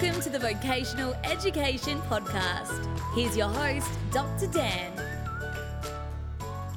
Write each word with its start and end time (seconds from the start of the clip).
Welcome 0.00 0.22
to 0.22 0.30
the 0.30 0.38
Vocational 0.38 1.14
Education 1.24 2.00
Podcast. 2.08 2.88
Here's 3.14 3.36
your 3.36 3.48
host, 3.48 3.86
Dr. 4.10 4.46
Dan. 4.46 4.92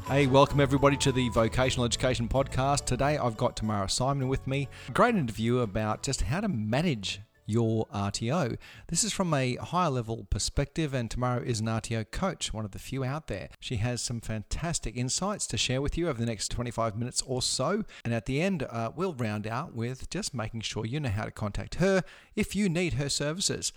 Hey, 0.07 0.27
welcome 0.27 0.59
everybody 0.59 0.97
to 0.97 1.13
the 1.13 1.29
Vocational 1.29 1.85
Education 1.85 2.27
Podcast. 2.27 2.83
Today 2.83 3.17
I've 3.17 3.37
got 3.37 3.55
Tamara 3.55 3.87
Simon 3.87 4.27
with 4.27 4.45
me. 4.45 4.67
Great 4.93 5.15
interview 5.15 5.59
about 5.59 6.03
just 6.03 6.23
how 6.23 6.41
to 6.41 6.49
manage 6.49 7.21
your 7.45 7.87
RTO. 7.87 8.57
This 8.87 9.03
is 9.03 9.13
from 9.13 9.33
a 9.33 9.55
higher 9.55 9.89
level 9.89 10.27
perspective, 10.29 10.93
and 10.93 11.09
Tamara 11.09 11.41
is 11.41 11.59
an 11.59 11.67
RTO 11.67 12.11
coach, 12.11 12.53
one 12.53 12.65
of 12.65 12.71
the 12.71 12.79
few 12.79 13.03
out 13.03 13.27
there. 13.27 13.49
She 13.59 13.77
has 13.77 14.01
some 14.01 14.21
fantastic 14.21 14.95
insights 14.97 15.47
to 15.47 15.57
share 15.57 15.81
with 15.81 15.97
you 15.97 16.09
over 16.09 16.19
the 16.19 16.25
next 16.25 16.49
25 16.49 16.97
minutes 16.97 17.21
or 17.25 17.41
so. 17.41 17.83
And 18.03 18.13
at 18.13 18.25
the 18.25 18.41
end, 18.41 18.63
uh, 18.63 18.91
we'll 18.95 19.13
round 19.13 19.47
out 19.47 19.73
with 19.73 20.09
just 20.09 20.33
making 20.33 20.61
sure 20.61 20.85
you 20.85 20.99
know 20.99 21.09
how 21.09 21.25
to 21.25 21.31
contact 21.31 21.75
her 21.75 22.03
if 22.35 22.55
you 22.55 22.69
need 22.69 22.93
her 22.93 23.09
services. 23.09 23.73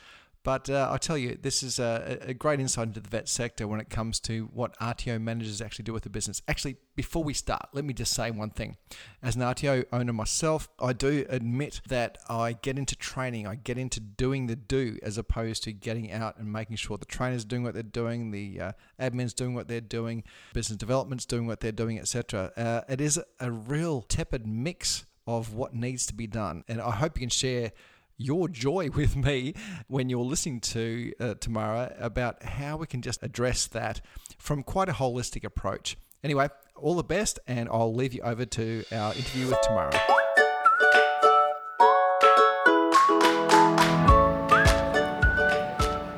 But 0.46 0.70
uh, 0.70 0.88
I 0.92 0.98
tell 0.98 1.18
you, 1.18 1.36
this 1.42 1.64
is 1.64 1.80
a, 1.80 2.18
a, 2.20 2.32
great 2.32 2.60
insight 2.60 2.86
into 2.86 3.00
the 3.00 3.08
vet 3.08 3.28
sector 3.28 3.66
when 3.66 3.80
it 3.80 3.90
comes 3.90 4.20
to 4.20 4.48
what 4.54 4.78
RTO 4.78 5.20
managers 5.20 5.60
actually 5.60 5.82
do 5.82 5.92
with 5.92 6.04
the 6.04 6.08
business. 6.08 6.40
Actually, 6.46 6.76
before 6.94 7.24
we 7.24 7.34
start, 7.34 7.70
let 7.72 7.84
me 7.84 7.92
just 7.92 8.12
say 8.12 8.30
one 8.30 8.50
thing. 8.50 8.76
As 9.24 9.34
an 9.34 9.42
RTO 9.42 9.86
owner 9.92 10.12
myself, 10.12 10.68
I 10.78 10.92
do 10.92 11.26
admit 11.28 11.80
that 11.88 12.18
I 12.28 12.52
get 12.52 12.78
into 12.78 12.94
training, 12.94 13.48
I 13.48 13.56
get 13.56 13.76
into 13.76 13.98
doing 13.98 14.46
the 14.46 14.54
do 14.54 15.00
as 15.02 15.18
opposed 15.18 15.64
to 15.64 15.72
getting 15.72 16.12
out 16.12 16.38
and 16.38 16.52
making 16.52 16.76
sure 16.76 16.96
the 16.96 17.06
trainers 17.06 17.44
doing 17.44 17.64
what 17.64 17.74
they're 17.74 17.82
doing, 17.82 18.30
the 18.30 18.60
uh, 18.60 18.72
admins 19.00 19.34
doing 19.34 19.52
what 19.52 19.66
they're 19.66 19.80
doing, 19.80 20.22
business 20.54 20.76
development's 20.76 21.26
doing 21.26 21.48
what 21.48 21.58
they're 21.58 21.72
doing, 21.72 21.98
etc. 21.98 22.52
Uh, 22.56 22.82
it 22.88 23.00
is 23.00 23.20
a 23.40 23.50
real 23.50 24.00
tepid 24.00 24.46
mix 24.46 25.06
of 25.26 25.54
what 25.54 25.74
needs 25.74 26.06
to 26.06 26.14
be 26.14 26.28
done, 26.28 26.62
and 26.68 26.80
I 26.80 26.92
hope 26.92 27.16
you 27.18 27.22
can 27.22 27.30
share 27.30 27.72
your 28.16 28.48
joy 28.48 28.90
with 28.94 29.16
me 29.16 29.54
when 29.88 30.08
you're 30.08 30.24
listening 30.24 30.60
to 30.60 31.12
uh, 31.20 31.34
Tamara 31.34 31.94
about 31.98 32.42
how 32.42 32.76
we 32.76 32.86
can 32.86 33.02
just 33.02 33.22
address 33.22 33.66
that 33.68 34.00
from 34.38 34.62
quite 34.62 34.88
a 34.88 34.92
holistic 34.92 35.44
approach. 35.44 35.96
Anyway, 36.24 36.48
all 36.74 36.94
the 36.94 37.04
best, 37.04 37.38
and 37.46 37.68
I'll 37.68 37.94
leave 37.94 38.12
you 38.12 38.22
over 38.22 38.44
to 38.44 38.84
our 38.92 39.14
interview 39.14 39.48
with 39.48 39.60
Tamara. 39.62 40.00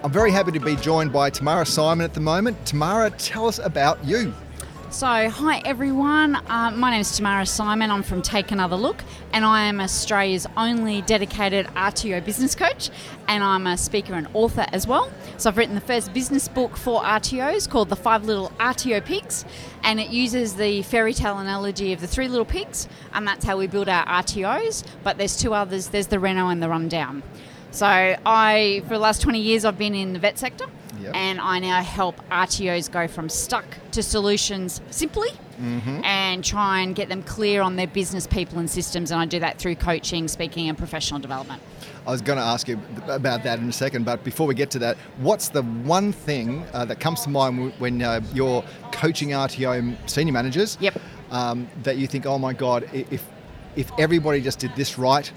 I'm 0.09 0.13
very 0.13 0.31
happy 0.31 0.53
to 0.53 0.61
be 0.61 0.75
joined 0.77 1.13
by 1.13 1.29
Tamara 1.29 1.67
Simon 1.67 2.03
at 2.03 2.15
the 2.15 2.21
moment. 2.21 2.65
Tamara, 2.65 3.11
tell 3.11 3.47
us 3.47 3.59
about 3.59 4.03
you. 4.03 4.33
So, 4.91 5.07
hi 5.07 5.61
everyone. 5.67 6.37
Uh, 6.49 6.71
my 6.75 6.91
name 6.91 7.03
is 7.03 7.15
Tamara 7.15 7.45
Simon. 7.45 7.91
I'm 7.91 8.03
from 8.03 8.23
Take 8.23 8.53
Another 8.53 8.75
Look, 8.75 9.05
and 9.35 9.45
I 9.45 9.65
am 9.65 9.83
Australia's 9.83 10.47
only 10.57 11.03
dedicated 11.03 11.67
RTO 11.67 12.25
business 12.25 12.55
coach, 12.55 12.89
and 13.29 13.45
I'm 13.45 13.67
a 13.67 13.77
speaker 13.77 14.15
and 14.15 14.27
author 14.33 14.65
as 14.73 14.87
well. 14.87 15.13
So, 15.37 15.51
I've 15.51 15.59
written 15.59 15.75
the 15.75 15.83
first 15.83 16.15
business 16.15 16.49
book 16.49 16.75
for 16.75 17.03
RTOs 17.03 17.69
called 17.69 17.91
The 17.91 17.97
Five 17.97 18.25
Little 18.25 18.49
RTO 18.59 19.05
Pigs, 19.05 19.45
and 19.85 20.01
it 20.01 20.09
uses 20.09 20.57
the 20.57 20.81
fairy 20.81 21.13
tale 21.13 21.37
analogy 21.37 21.93
of 21.93 22.01
the 22.01 22.09
three 22.09 22.27
little 22.27 22.47
pigs, 22.47 22.89
and 23.13 23.29
that's 23.29 23.45
how 23.45 23.59
we 23.59 23.67
build 23.67 23.91
our 23.91 24.07
RTOs. 24.07 24.85
But 25.05 25.19
there's 25.19 25.37
two 25.37 25.53
others 25.53 25.89
there's 25.89 26.07
the 26.07 26.19
Reno 26.19 26.49
and 26.49 26.63
the 26.63 26.69
Rundown. 26.71 27.23
So, 27.73 27.87
I, 27.87 28.83
for 28.85 28.95
the 28.95 29.01
last 29.01 29.21
20 29.21 29.39
years, 29.39 29.67
I've 29.67 29.77
been 29.77 29.95
in 29.95 30.15
the 30.15 30.19
vet 30.19 30.39
sector. 30.39 30.65
Yep. 31.09 31.17
And 31.17 31.41
I 31.41 31.59
now 31.59 31.83
help 31.83 32.17
RTOs 32.31 32.91
go 32.91 33.09
from 33.09 33.29
stuck 33.29 33.65
to 33.93 34.03
solutions 34.03 34.81
simply 34.91 35.31
mm-hmm. 35.61 36.05
and 36.05 36.45
try 36.45 36.81
and 36.81 36.95
get 36.95 37.09
them 37.09 37.23
clear 37.23 37.63
on 37.63 37.77
their 37.77 37.87
business, 37.87 38.27
people, 38.27 38.59
and 38.59 38.69
systems. 38.69 39.11
And 39.11 39.21
I 39.21 39.25
do 39.25 39.41
that 39.41 39.59
through 39.59 39.77
coaching, 39.77 40.29
speaking, 40.29 40.69
and 40.69 40.77
professional 40.77 41.21
development. 41.21 41.63
I 42.07 42.11
was 42.11 42.23
going 42.23 42.39
to 42.39 42.45
ask 42.45 42.69
you 42.69 42.81
about 43.09 43.43
that 43.43 43.59
in 43.59 43.69
a 43.69 43.73
second, 43.73 44.05
but 44.05 44.25
before 44.25 44.47
we 44.47 44.55
get 44.55 44.71
to 44.73 44.79
that, 44.81 44.97
what's 45.19 45.49
the 45.49 45.63
one 45.63 46.13
thing 46.13 46.65
uh, 46.73 46.85
that 46.87 47.01
comes 47.01 47.23
to 47.23 47.31
mind 47.31 47.73
when 47.79 48.01
uh, 48.01 48.21
you're 48.33 48.65
coaching 48.93 49.31
RTO 49.31 49.97
senior 50.09 50.33
managers 50.33 50.79
yep. 50.81 50.99
um, 51.31 51.69
that 51.83 51.99
you 51.99 52.07
think, 52.07 52.25
oh 52.25 52.39
my 52.39 52.53
God, 52.53 52.89
if, 52.93 53.27
if 53.77 53.91
everybody 53.99 54.41
just 54.41 54.59
did 54.59 54.75
this 54.75 54.99
right, 54.99 55.31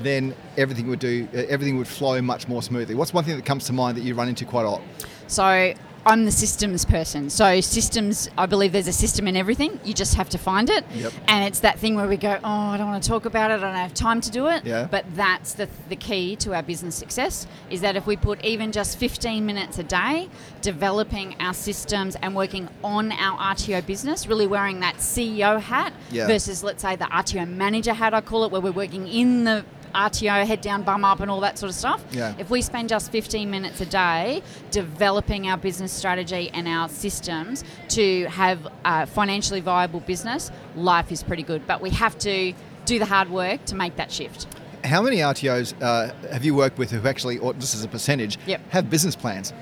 then 0.00 0.34
everything 0.56 0.88
would 0.88 1.00
do 1.00 1.26
everything 1.32 1.76
would 1.76 1.88
flow 1.88 2.20
much 2.22 2.48
more 2.48 2.62
smoothly. 2.62 2.94
What's 2.94 3.12
one 3.12 3.24
thing 3.24 3.36
that 3.36 3.44
comes 3.44 3.64
to 3.66 3.72
mind 3.72 3.96
that 3.96 4.02
you 4.02 4.14
run 4.14 4.28
into 4.28 4.44
quite 4.44 4.64
a 4.64 4.70
lot? 4.70 4.82
So 5.28 5.74
I'm 6.08 6.24
the 6.24 6.32
systems 6.32 6.86
person. 6.86 7.28
So 7.28 7.60
systems, 7.60 8.30
I 8.38 8.46
believe 8.46 8.72
there's 8.72 8.88
a 8.88 8.94
system 8.94 9.28
in 9.28 9.36
everything. 9.36 9.78
You 9.84 9.92
just 9.92 10.14
have 10.14 10.30
to 10.30 10.38
find 10.38 10.70
it. 10.70 10.84
Yep. 10.94 11.12
And 11.26 11.44
it's 11.44 11.60
that 11.60 11.78
thing 11.78 11.96
where 11.96 12.08
we 12.08 12.16
go, 12.16 12.38
oh, 12.42 12.48
I 12.48 12.78
don't 12.78 12.86
want 12.86 13.02
to 13.02 13.08
talk 13.08 13.26
about 13.26 13.50
it. 13.50 13.54
I 13.54 13.58
don't 13.58 13.74
have 13.74 13.92
time 13.92 14.22
to 14.22 14.30
do 14.30 14.46
it. 14.46 14.64
Yeah. 14.64 14.88
But 14.90 15.04
that's 15.14 15.52
the, 15.52 15.68
the 15.90 15.96
key 15.96 16.34
to 16.36 16.54
our 16.54 16.62
business 16.62 16.94
success 16.94 17.46
is 17.68 17.82
that 17.82 17.94
if 17.94 18.06
we 18.06 18.16
put 18.16 18.42
even 18.42 18.72
just 18.72 18.98
15 18.98 19.44
minutes 19.44 19.78
a 19.78 19.82
day 19.82 20.30
developing 20.62 21.36
our 21.40 21.52
systems 21.52 22.16
and 22.22 22.34
working 22.34 22.70
on 22.82 23.12
our 23.12 23.54
RTO 23.54 23.84
business, 23.84 24.26
really 24.26 24.46
wearing 24.46 24.80
that 24.80 24.96
CEO 24.96 25.60
hat 25.60 25.92
yeah. 26.10 26.26
versus, 26.26 26.64
let's 26.64 26.80
say, 26.80 26.96
the 26.96 27.04
RTO 27.04 27.46
manager 27.46 27.92
hat, 27.92 28.14
I 28.14 28.22
call 28.22 28.44
it, 28.44 28.50
where 28.50 28.62
we're 28.62 28.72
working 28.72 29.06
in 29.08 29.44
the 29.44 29.62
RTO, 29.94 30.46
head 30.46 30.60
down, 30.60 30.82
bum 30.82 31.04
up, 31.04 31.20
and 31.20 31.30
all 31.30 31.40
that 31.40 31.58
sort 31.58 31.70
of 31.70 31.76
stuff. 31.76 32.04
Yeah. 32.12 32.34
If 32.38 32.50
we 32.50 32.62
spend 32.62 32.88
just 32.88 33.10
15 33.10 33.50
minutes 33.50 33.80
a 33.80 33.86
day 33.86 34.42
developing 34.70 35.48
our 35.48 35.56
business 35.56 35.92
strategy 35.92 36.50
and 36.52 36.68
our 36.68 36.88
systems 36.88 37.64
to 37.88 38.24
have 38.26 38.66
a 38.84 39.06
financially 39.06 39.60
viable 39.60 40.00
business, 40.00 40.50
life 40.76 41.12
is 41.12 41.22
pretty 41.22 41.42
good. 41.42 41.66
But 41.66 41.80
we 41.80 41.90
have 41.90 42.18
to 42.18 42.52
do 42.84 42.98
the 42.98 43.06
hard 43.06 43.30
work 43.30 43.64
to 43.66 43.74
make 43.74 43.96
that 43.96 44.10
shift. 44.10 44.46
How 44.84 45.02
many 45.02 45.16
RTOs 45.16 45.74
uh, 45.82 46.12
have 46.30 46.44
you 46.44 46.54
worked 46.54 46.78
with 46.78 46.90
who 46.90 47.06
actually, 47.06 47.38
or 47.38 47.52
just 47.54 47.74
as 47.74 47.84
a 47.84 47.88
percentage, 47.88 48.38
yep. 48.46 48.60
have 48.70 48.88
business 48.88 49.16
plans? 49.16 49.52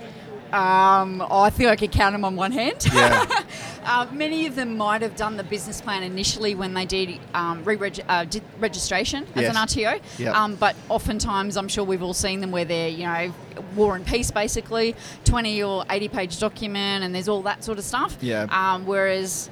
Um, 0.53 1.23
I 1.29 1.51
think 1.51 1.71
I 1.71 1.77
could 1.77 1.91
count 1.91 2.15
them 2.15 2.25
on 2.25 2.37
one 2.37 2.53
hand. 2.53 2.87
Yeah. 2.93 3.25
uh, 3.87 4.07
many 4.13 4.47
of 4.47 4.57
them 4.57 4.77
might 4.77 5.03
have 5.03 5.17
done 5.17 5.37
the 5.37 5.45
business 5.45 5.81
plan 5.81 6.03
initially 6.03 6.55
when 6.55 6.75
they 6.75 6.85
did, 6.85 7.19
um, 7.35 7.65
re-reg- 7.65 8.05
uh, 8.09 8.25
did 8.25 8.43
registration 8.59 9.27
as 9.35 9.43
yes. 9.43 9.57
an 9.57 9.67
RTO. 9.67 10.01
Yep. 10.19 10.35
Um, 10.35 10.57
but 10.57 10.77
oftentimes, 10.89 11.57
I'm 11.57 11.69
sure 11.69 11.85
we've 11.85 12.03
all 12.03 12.15
seen 12.15 12.41
them 12.41 12.51
where 12.51 12.65
they're, 12.65 12.89
you 12.89 13.05
know, 13.05 13.33
war 13.75 13.97
and 13.97 14.07
peace 14.07 14.31
basically, 14.31 14.95
20 15.25 15.63
or 15.63 15.85
80 15.89 16.09
page 16.09 16.39
document, 16.39 17.05
and 17.05 17.15
there's 17.15 17.29
all 17.29 17.43
that 17.43 17.65
sort 17.65 17.79
of 17.79 17.85
stuff. 17.85 18.19
Yeah. 18.21 18.47
Um, 18.51 18.87
whereas 18.87 19.51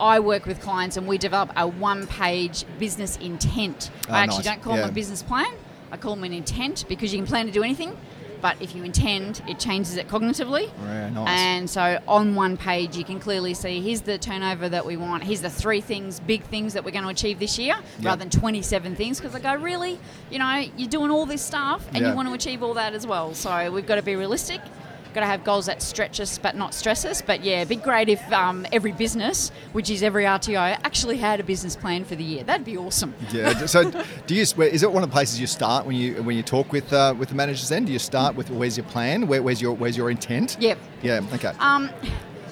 I 0.00 0.20
work 0.20 0.46
with 0.46 0.60
clients 0.60 0.96
and 0.96 1.06
we 1.06 1.18
develop 1.18 1.52
a 1.56 1.66
one 1.66 2.06
page 2.06 2.64
business 2.78 3.16
intent. 3.18 3.90
Oh, 4.08 4.14
I 4.14 4.20
actually 4.20 4.38
nice. 4.38 4.44
don't 4.46 4.62
call 4.62 4.74
yeah. 4.74 4.82
them 4.82 4.90
a 4.90 4.92
business 4.92 5.22
plan. 5.22 5.52
I 5.90 5.96
call 5.96 6.14
them 6.14 6.24
an 6.24 6.32
intent 6.32 6.84
because 6.88 7.12
you 7.12 7.18
can 7.18 7.26
plan 7.26 7.46
to 7.46 7.52
do 7.52 7.62
anything 7.62 7.96
but 8.40 8.56
if 8.60 8.74
you 8.74 8.82
intend, 8.82 9.42
it 9.48 9.58
changes 9.58 9.96
it 9.96 10.08
cognitively. 10.08 10.70
Yeah, 10.82 11.10
nice. 11.10 11.28
And 11.28 11.70
so 11.70 12.00
on 12.06 12.34
one 12.34 12.56
page, 12.56 12.96
you 12.96 13.04
can 13.04 13.20
clearly 13.20 13.54
see 13.54 13.80
here's 13.80 14.02
the 14.02 14.18
turnover 14.18 14.68
that 14.68 14.84
we 14.84 14.96
want. 14.96 15.24
Here's 15.24 15.40
the 15.40 15.50
three 15.50 15.80
things, 15.80 16.20
big 16.20 16.42
things 16.44 16.72
that 16.74 16.84
we're 16.84 16.90
going 16.90 17.04
to 17.04 17.10
achieve 17.10 17.38
this 17.38 17.58
year, 17.58 17.74
yep. 17.76 18.04
rather 18.04 18.18
than 18.18 18.30
27 18.30 18.96
things. 18.96 19.20
Because 19.20 19.34
I 19.34 19.40
go, 19.40 19.54
really, 19.54 19.98
you 20.30 20.38
know, 20.38 20.64
you're 20.76 20.88
doing 20.88 21.10
all 21.10 21.26
this 21.26 21.42
stuff, 21.42 21.86
and 21.88 21.98
yep. 21.98 22.10
you 22.10 22.16
want 22.16 22.28
to 22.28 22.34
achieve 22.34 22.62
all 22.62 22.74
that 22.74 22.94
as 22.94 23.06
well. 23.06 23.34
So 23.34 23.70
we've 23.72 23.86
got 23.86 23.96
to 23.96 24.02
be 24.02 24.16
realistic 24.16 24.60
got 25.14 25.20
to 25.20 25.26
have 25.26 25.44
goals 25.44 25.66
that 25.66 25.82
stretch 25.82 26.20
us 26.20 26.38
but 26.38 26.56
not 26.56 26.74
stress 26.74 27.04
us. 27.04 27.22
But 27.22 27.42
yeah, 27.44 27.58
it'd 27.58 27.68
be 27.68 27.76
great 27.76 28.08
if 28.08 28.32
um, 28.32 28.66
every 28.72 28.92
business, 28.92 29.50
which 29.72 29.90
is 29.90 30.02
every 30.02 30.24
RTO, 30.24 30.78
actually 30.84 31.16
had 31.16 31.40
a 31.40 31.44
business 31.44 31.76
plan 31.76 32.04
for 32.04 32.16
the 32.16 32.24
year. 32.24 32.44
That'd 32.44 32.66
be 32.66 32.76
awesome. 32.76 33.14
Yeah. 33.32 33.66
So, 33.66 33.90
do 34.26 34.34
you? 34.34 34.42
Is 34.42 34.82
it 34.82 34.90
one 34.92 35.02
of 35.02 35.08
the 35.08 35.12
places 35.12 35.40
you 35.40 35.46
start 35.46 35.86
when 35.86 35.96
you 35.96 36.22
when 36.22 36.36
you 36.36 36.42
talk 36.42 36.72
with 36.72 36.92
uh, 36.92 37.14
with 37.18 37.28
the 37.28 37.34
managers? 37.34 37.68
Then 37.68 37.84
do 37.84 37.92
you 37.92 37.98
start 37.98 38.34
with 38.34 38.50
where's 38.50 38.76
your 38.76 38.86
plan? 38.86 39.26
Where, 39.26 39.42
where's 39.42 39.60
your 39.60 39.74
where's 39.74 39.96
your 39.96 40.10
intent? 40.10 40.56
Yep. 40.60 40.78
Yeah. 41.02 41.20
Okay. 41.34 41.52
Um, 41.58 41.90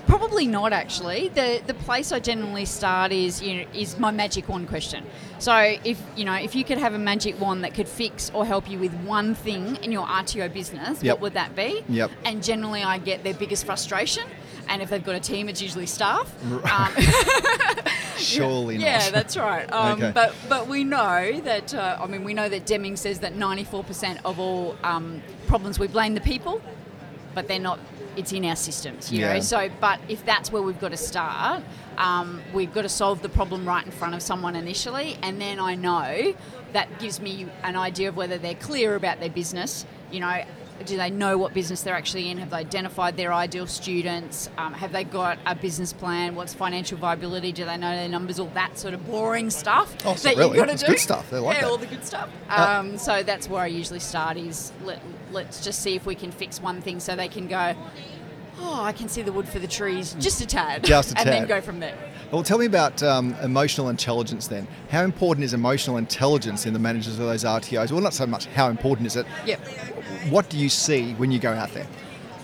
Probably 0.07 0.47
not 0.47 0.73
actually. 0.73 1.29
The 1.29 1.61
the 1.67 1.75
place 1.75 2.13
I 2.13 2.21
generally 2.21 2.65
start 2.65 3.13
is 3.13 3.43
you 3.43 3.57
know 3.57 3.65
is 3.75 3.99
my 3.99 4.11
magic 4.11 4.49
wand 4.49 4.69
question. 4.69 5.05
So 5.39 5.55
if 5.85 6.01
you 6.17 6.25
know 6.25 6.35
if 6.35 6.55
you 6.55 6.65
could 6.65 6.79
have 6.79 6.95
a 6.95 6.99
magic 6.99 7.41
wand 7.41 7.65
that 7.65 7.75
could 7.75 7.89
fix 7.89 8.31
or 8.33 8.47
help 8.47 8.71
you 8.71 8.79
with 8.79 8.95
one 9.01 9.35
thing 9.35 9.77
in 9.77 9.91
your 9.91 10.07
RTO 10.07 10.53
business, 10.53 11.03
yep. 11.03 11.15
what 11.15 11.23
would 11.23 11.35
that 11.35 11.57
be? 11.57 11.83
Yep. 11.89 12.11
And 12.25 12.43
generally 12.43 12.83
I 12.83 12.99
get 12.99 13.25
their 13.25 13.35
biggest 13.35 13.67
frustration. 13.67 14.25
And 14.69 14.83
if 14.83 14.91
they've 14.91 15.05
got 15.05 15.15
a 15.15 15.21
team, 15.21 15.49
it's 15.49 15.63
usually 15.63 15.87
staff. 15.87 16.33
Um, 16.67 16.93
Surely 18.17 18.77
yeah, 18.77 18.99
not. 18.99 19.05
Yeah, 19.05 19.11
that's 19.11 19.37
right. 19.37 19.71
Um, 19.73 19.99
okay. 19.99 20.11
But 20.13 20.35
but 20.49 20.69
we 20.69 20.85
know 20.85 21.41
that 21.41 21.75
uh, 21.75 21.99
I 22.01 22.07
mean 22.07 22.25
we 22.25 22.33
know 22.33 22.49
that 22.49 22.65
Deming 22.65 22.97
says 22.97 23.19
that 23.21 23.35
94% 23.35 24.21
of 24.25 24.39
all 24.39 24.77
um, 24.83 25.23
problems 25.47 25.79
we 25.79 25.87
blame 25.87 26.15
the 26.15 26.21
people, 26.21 26.63
but 27.35 27.47
they're 27.47 27.59
not 27.59 27.79
it's 28.17 28.33
in 28.33 28.45
our 28.45 28.57
systems, 28.57 29.13
you 29.13 29.21
yeah. 29.21 29.35
know. 29.35 29.41
So, 29.41 29.69
but 29.81 30.01
if 30.09 30.25
that's 30.25 30.51
where 30.51 30.63
we've 30.63 30.81
got 30.81 30.91
to 30.91 30.97
start, 30.97 31.63
um, 31.99 32.41
we've 32.53 32.73
got 32.73 32.83
to 32.83 32.89
solve 32.89 33.23
the 33.23 33.29
problem 33.29 33.67
right 33.67 33.85
in 33.85 33.93
front 33.93 34.15
of 34.15 34.23
someone 34.23 34.57
initially, 34.57 35.19
and 35.23 35.41
then 35.41 35.61
I 35.61 35.75
know 35.75 36.35
that 36.73 36.99
gives 36.99 37.21
me 37.21 37.47
an 37.63 37.77
idea 37.77 38.09
of 38.09 38.17
whether 38.17 38.39
they're 38.39 38.55
clear 38.55 38.95
about 38.95 39.21
their 39.21 39.31
business. 39.31 39.87
You 40.11 40.21
know, 40.21 40.45
do 40.85 40.97
they 40.97 41.11
know 41.11 41.39
what 41.39 41.55
business 41.55 41.83
they're 41.83 41.95
actually 41.95 42.29
in? 42.31 42.39
Have 42.39 42.51
they 42.51 42.59
identified 42.59 43.17
their 43.17 43.33
ideal 43.33 43.67
students? 43.67 44.51
Um, 44.59 44.75
have 44.75 44.93
they 44.93 45.05
got 45.05 45.39
a 45.47 45.55
business 45.55 45.93
plan? 45.93 46.35
What's 46.35 46.53
financial 46.55 46.99
viability? 46.99 47.53
Do 47.53 47.65
they 47.65 47.77
know 47.77 47.91
their 47.95 48.09
numbers? 48.09 48.39
All 48.39 48.51
that 48.55 48.79
sort 48.79 48.95
of 48.95 49.07
boring 49.07 49.51
stuff 49.51 49.95
Oh, 50.05 50.15
that 50.15 50.37
really? 50.37 50.59
you've 50.59 50.67
got 50.67 50.77
to 50.77 50.85
do. 50.85 50.93
good 50.93 50.99
stuff. 51.01 51.33
I 51.33 51.39
like 51.39 51.57
yeah, 51.57 51.63
that. 51.63 51.71
all 51.71 51.79
the 51.79 51.87
good 51.87 52.05
stuff. 52.05 52.29
Uh, 52.49 52.77
Um, 52.81 52.99
so 52.99 53.23
that's 53.23 53.49
where 53.49 53.63
I 53.63 53.67
usually 53.69 54.01
start. 54.01 54.37
Is 54.37 54.73
let, 54.85 55.01
let's 55.33 55.65
just 55.65 55.81
see 55.83 55.95
if 55.95 56.05
we 56.05 56.15
can 56.15 56.31
fix 56.31 56.61
one 56.61 56.81
thing 56.83 57.01
so 57.01 57.17
they 57.17 57.29
can 57.29 57.47
go. 57.49 57.75
Oh, 58.59 58.83
I 58.83 58.93
can 58.93 59.09
see 59.09 59.21
the 59.23 59.33
wood 59.33 59.47
for 59.47 59.59
the 59.59 59.67
trees, 59.69 60.17
just 60.19 60.41
a 60.41 60.47
tad, 60.47 60.83
Just 60.83 61.11
a 61.13 61.15
tad. 61.15 61.27
and 61.27 61.35
then 61.35 61.47
go 61.47 61.61
from 61.61 61.79
there. 61.81 61.95
Well, 62.33 62.43
tell 62.43 62.57
me 62.59 62.65
about 62.67 63.03
um, 63.03 63.35
emotional 63.43 63.91
intelligence 63.91 64.49
then. 64.49 64.67
How 64.91 65.03
important 65.03 65.45
is 65.45 65.53
emotional 65.53 65.99
intelligence 65.99 66.65
in 66.65 66.73
the 66.73 66.79
managers 66.79 67.19
of 67.21 67.27
those 67.27 67.45
RTOs? 67.45 67.93
Well, 67.93 68.01
not 68.01 68.15
so 68.15 68.27
much 68.27 68.47
how 68.47 68.69
important 68.71 69.07
is 69.09 69.17
it. 69.17 69.27
Yep. 69.45 69.61
What 70.31 70.49
do 70.49 70.59
you 70.59 70.69
see 70.69 71.15
when 71.15 71.31
you 71.31 71.39
go 71.39 71.53
out 71.53 71.73
there? 71.73 71.87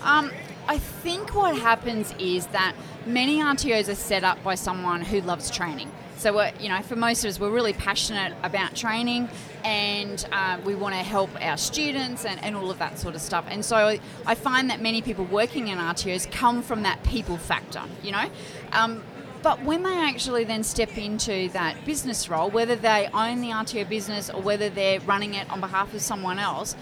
Um, 0.03 0.31
I 0.67 0.77
think 0.77 1.35
what 1.35 1.57
happens 1.57 2.13
is 2.17 2.47
that 2.47 2.75
many 3.05 3.39
RTOs 3.39 3.89
are 3.89 3.95
set 3.95 4.23
up 4.23 4.41
by 4.41 4.55
someone 4.55 5.01
who 5.01 5.19
loves 5.19 5.51
training. 5.51 5.91
So, 6.15 6.49
you 6.57 6.69
know, 6.69 6.81
for 6.81 6.95
most 6.95 7.25
of 7.25 7.29
us, 7.29 7.39
we're 7.39 7.49
really 7.49 7.73
passionate 7.73 8.33
about 8.43 8.73
training 8.73 9.27
and 9.65 10.25
uh, 10.31 10.59
we 10.63 10.75
want 10.75 10.95
to 10.95 11.01
help 11.01 11.29
our 11.41 11.57
students 11.57 12.23
and, 12.23 12.41
and 12.41 12.55
all 12.55 12.71
of 12.71 12.79
that 12.79 12.97
sort 12.97 13.15
of 13.15 13.21
stuff. 13.21 13.43
And 13.49 13.65
so 13.65 13.97
I 14.25 14.35
find 14.35 14.69
that 14.69 14.81
many 14.81 15.01
people 15.01 15.25
working 15.25 15.67
in 15.67 15.77
RTOs 15.77 16.31
come 16.31 16.61
from 16.61 16.83
that 16.83 17.03
people 17.03 17.35
factor, 17.35 17.81
you 18.01 18.13
know. 18.13 18.29
Um, 18.71 19.03
but 19.41 19.61
when 19.63 19.83
they 19.83 19.97
actually 19.97 20.45
then 20.45 20.63
step 20.63 20.97
into 20.97 21.49
that 21.49 21.83
business 21.85 22.29
role, 22.29 22.49
whether 22.49 22.77
they 22.77 23.09
own 23.13 23.41
the 23.41 23.49
RTO 23.49 23.89
business 23.89 24.29
or 24.29 24.41
whether 24.41 24.69
they're 24.69 25.01
running 25.01 25.33
it 25.33 25.49
on 25.51 25.59
behalf 25.59 25.93
of 25.93 26.01
someone 26.01 26.39
else, 26.39 26.77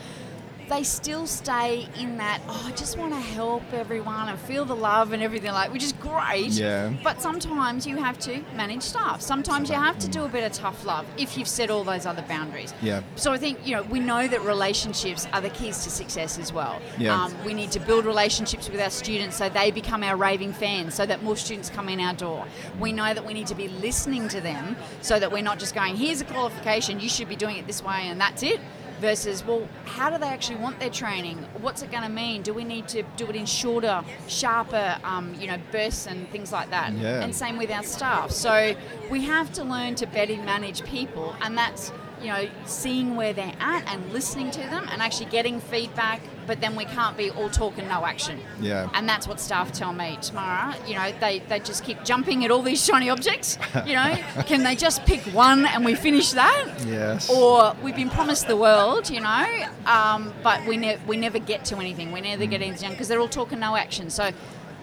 they 0.72 0.84
still 0.84 1.28
stay 1.28 1.86
in 2.00 2.18
that, 2.18 2.42
oh, 2.48 2.64
I 2.66 2.72
just 2.72 2.98
want 2.98 3.12
to 3.12 3.20
help 3.20 3.62
everyone 3.74 4.30
and 4.30 4.40
feel 4.40 4.64
the 4.64 4.76
love 4.76 5.12
and 5.12 5.22
everything 5.22 5.52
like, 5.52 5.74
which 5.74 5.84
is 5.84 5.92
great. 5.92 6.52
Yeah. 6.52 6.94
But 7.04 7.22
sometimes 7.22 7.86
you 7.86 7.98
have 7.98 8.18
to 8.20 8.42
manage 8.56 8.84
staff. 8.84 9.22
Sometimes 9.22 9.70
you 9.70 9.76
have 9.76 10.00
to 10.00 10.08
do 10.08 10.24
a 10.24 10.30
bit 10.30 10.46
of 10.46 10.54
tough 10.54 10.86
love 10.86 11.06
if 11.18 11.38
you've 11.38 11.50
set 11.50 11.70
all 11.70 11.84
those 11.84 12.06
other 12.06 12.22
boundaries. 12.22 12.74
Yeah. 12.82 13.04
So 13.18 13.34
I 13.34 13.38
think, 13.38 13.60
you 13.68 13.76
know, 13.76 13.84
we 13.84 14.00
know 14.00 14.30
that 14.30 14.42
relationships 14.44 15.28
are 15.34 15.42
the 15.42 15.50
keys 15.50 15.84
to 15.84 15.90
success 15.90 16.40
as 16.40 16.54
well. 16.54 16.82
Yeah. 16.98 17.22
Um, 17.22 17.36
we 17.46 17.54
need 17.54 17.72
to 17.72 17.80
build 17.82 18.06
relationships 18.06 18.70
with 18.70 18.80
our 18.80 18.90
students 18.90 19.36
so 19.36 19.50
they 19.50 19.72
become 19.72 20.04
our 20.04 20.16
raving 20.16 20.54
fans, 20.54 20.96
so 20.96 21.06
that 21.06 21.22
more 21.22 21.36
students 21.36 21.70
come 21.70 21.90
in 21.90 22.00
our 22.00 22.14
door. 22.14 22.46
We 22.80 22.94
know 22.94 23.14
that 23.14 23.26
we 23.26 23.34
need 23.34 23.48
to 23.48 23.56
be 23.56 23.68
listening 23.68 24.30
to 24.30 24.40
them 24.40 24.78
so 25.02 25.20
that 25.20 25.34
we're 25.34 25.44
not 25.44 25.60
just 25.60 25.76
going, 25.76 25.98
here's 25.98 26.22
a 26.22 26.26
qualification, 26.26 27.02
you 27.02 27.10
should 27.10 27.28
be 27.28 27.36
doing 27.36 27.58
it 27.58 27.68
this 27.68 27.84
way 27.84 28.04
and 28.04 28.22
that's 28.22 28.42
it. 28.42 28.62
Versus, 29.02 29.44
well, 29.44 29.68
how 29.86 30.12
do 30.12 30.20
they 30.20 30.28
actually 30.28 30.58
want 30.58 30.80
their 30.80 30.92
training? 30.92 31.38
What's 31.60 31.82
it 31.82 31.90
going 31.90 32.04
to 32.04 32.10
mean? 32.10 32.44
Do 32.44 32.54
we 32.54 32.64
need 32.64 32.88
to 32.90 33.02
do 33.18 33.26
it 33.26 33.36
in 33.36 33.48
shorter, 33.48 34.04
sharper, 34.28 34.98
um, 35.04 35.34
you 35.40 35.48
know, 35.48 35.58
bursts 35.72 36.06
and 36.06 36.30
things 36.30 36.52
like 36.52 36.70
that? 36.70 36.94
Yeah. 36.94 37.24
And 37.24 37.36
same 37.36 37.58
with 37.58 37.72
our 37.72 37.82
staff. 37.84 38.30
So 38.30 38.76
we 39.10 39.24
have 39.24 39.52
to 39.54 39.64
learn 39.64 39.96
to 39.96 40.06
better 40.06 40.36
manage 40.38 40.84
people, 40.84 41.36
and 41.42 41.58
that's 41.58 41.92
you 42.22 42.28
know 42.28 42.48
seeing 42.66 43.16
where 43.16 43.34
they're 43.34 43.54
at 43.60 43.84
and 43.94 44.12
listening 44.14 44.52
to 44.52 44.60
them 44.60 44.88
and 44.92 45.02
actually 45.02 45.26
getting 45.30 45.60
feedback. 45.60 46.22
But 46.48 46.60
then 46.60 46.76
we 46.76 46.86
can't 46.86 47.16
be 47.16 47.30
all 47.30 47.50
talk 47.50 47.78
and 47.78 47.88
no 47.88 48.04
action. 48.04 48.40
Yeah. 48.60 48.90
And 48.94 49.08
that's 49.08 49.28
what 49.28 49.40
staff 49.40 49.72
tell 49.72 49.94
me, 49.94 50.18
Tamara. 50.22 50.76
You 50.88 50.96
know, 50.96 51.12
they, 51.20 51.40
they 51.48 51.60
just 51.60 51.84
keep 51.84 52.04
jumping 52.04 52.44
at 52.44 52.52
all 52.52 52.64
these 52.64 52.84
shiny 52.86 53.10
objects. 53.10 53.58
You 53.86 53.94
know, 53.94 54.16
can 54.48 54.64
they 54.64 54.76
just 54.76 55.06
pick 55.06 55.22
one 55.34 55.66
and 55.68 55.86
we 55.86 55.94
finish 55.96 56.32
that? 56.32 56.68
Yes. 56.86 57.30
Or 57.30 57.76
we've 57.84 57.96
been 57.96 58.10
promised 58.10 58.48
the 58.48 58.58
world, 58.58 59.10
you 59.10 59.22
know, 59.22 59.46
um, 59.86 60.34
but 60.44 60.66
we, 60.66 60.78
ne- 60.78 60.98
we 61.08 61.16
never 61.16 61.38
get 61.40 61.64
to 61.66 61.78
anything. 61.78 62.12
We 62.12 62.22
never 62.22 62.46
get 62.48 62.62
anything 62.62 62.82
done 62.82 62.92
because 62.92 63.08
they're 63.08 63.22
all 63.22 63.30
talking 63.30 63.60
no 63.60 63.76
action. 63.76 64.10
So 64.10 64.32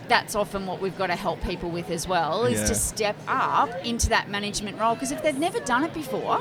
that's 0.06 0.35
often 0.37 0.64
what 0.64 0.81
we've 0.81 0.96
got 0.96 1.08
to 1.08 1.17
help 1.17 1.43
people 1.43 1.70
with 1.70 1.90
as 1.90 2.06
well 2.08 2.46
is 2.46 2.61
Yeah. 2.61 2.67
to 2.67 2.75
step 2.76 3.17
up 3.26 3.69
into 3.85 4.08
that 4.11 4.31
management 4.31 4.79
role 4.79 4.94
because 4.94 5.12
if 5.12 5.23
they've 5.23 5.37
never 5.38 5.58
done 5.61 5.85
it 5.85 5.93
before, 5.93 6.40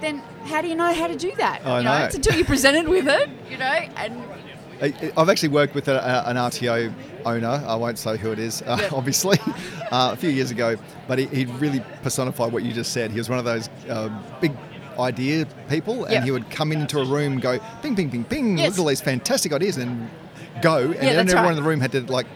then 0.00 0.18
how 0.44 0.60
do 0.62 0.68
you 0.68 0.74
know 0.74 0.92
how 0.92 1.06
to 1.06 1.16
do 1.16 1.32
that? 1.36 1.64
I 1.66 1.78
you 1.78 1.84
know. 1.84 1.96
It's 2.04 2.14
until 2.14 2.36
you're 2.36 2.44
presented 2.46 2.88
with 2.88 3.08
it, 3.08 3.28
you 3.50 3.58
know, 3.58 3.64
and 3.64 4.22
I've 5.16 5.28
actually 5.28 5.48
worked 5.48 5.74
with 5.74 5.88
a, 5.88 6.28
an 6.28 6.36
RTO 6.36 6.92
owner. 7.24 7.64
I 7.66 7.74
won't 7.74 7.98
say 7.98 8.16
who 8.16 8.30
it 8.30 8.38
is, 8.38 8.62
uh, 8.62 8.78
Yep. 8.80 8.92
obviously, 9.00 9.38
uh, 9.90 10.10
a 10.12 10.16
few 10.16 10.30
years 10.30 10.50
ago. 10.52 10.76
But 11.08 11.18
he, 11.18 11.26
he 11.26 11.44
really 11.46 11.82
personified 12.02 12.52
what 12.52 12.62
you 12.62 12.72
just 12.72 12.92
said. 12.92 13.10
He 13.10 13.18
was 13.18 13.28
one 13.28 13.38
of 13.40 13.44
those 13.44 13.68
uh, 13.88 14.08
big 14.40 14.52
idea 14.98 15.46
people, 15.68 16.04
and 16.04 16.12
Yep. 16.14 16.24
he 16.24 16.30
would 16.30 16.50
come 16.50 16.70
into 16.72 17.00
a 17.00 17.04
room, 17.04 17.40
go 17.40 17.58
ping, 17.82 17.96
ping, 17.96 18.10
ping, 18.10 18.24
ping, 18.24 18.58
Yes. 18.58 18.68
look 18.68 18.74
at 18.74 18.80
all 18.80 18.86
these 18.86 19.00
fantastic 19.00 19.52
ideas, 19.52 19.78
and 19.78 20.08
go, 20.62 20.78
and 20.78 20.94
then 20.94 21.18
everyone 21.28 21.44
right. 21.44 21.50
in 21.50 21.56
the 21.56 21.68
room 21.68 21.80
had 21.80 21.92
to 21.92 22.00
like, 22.02 22.26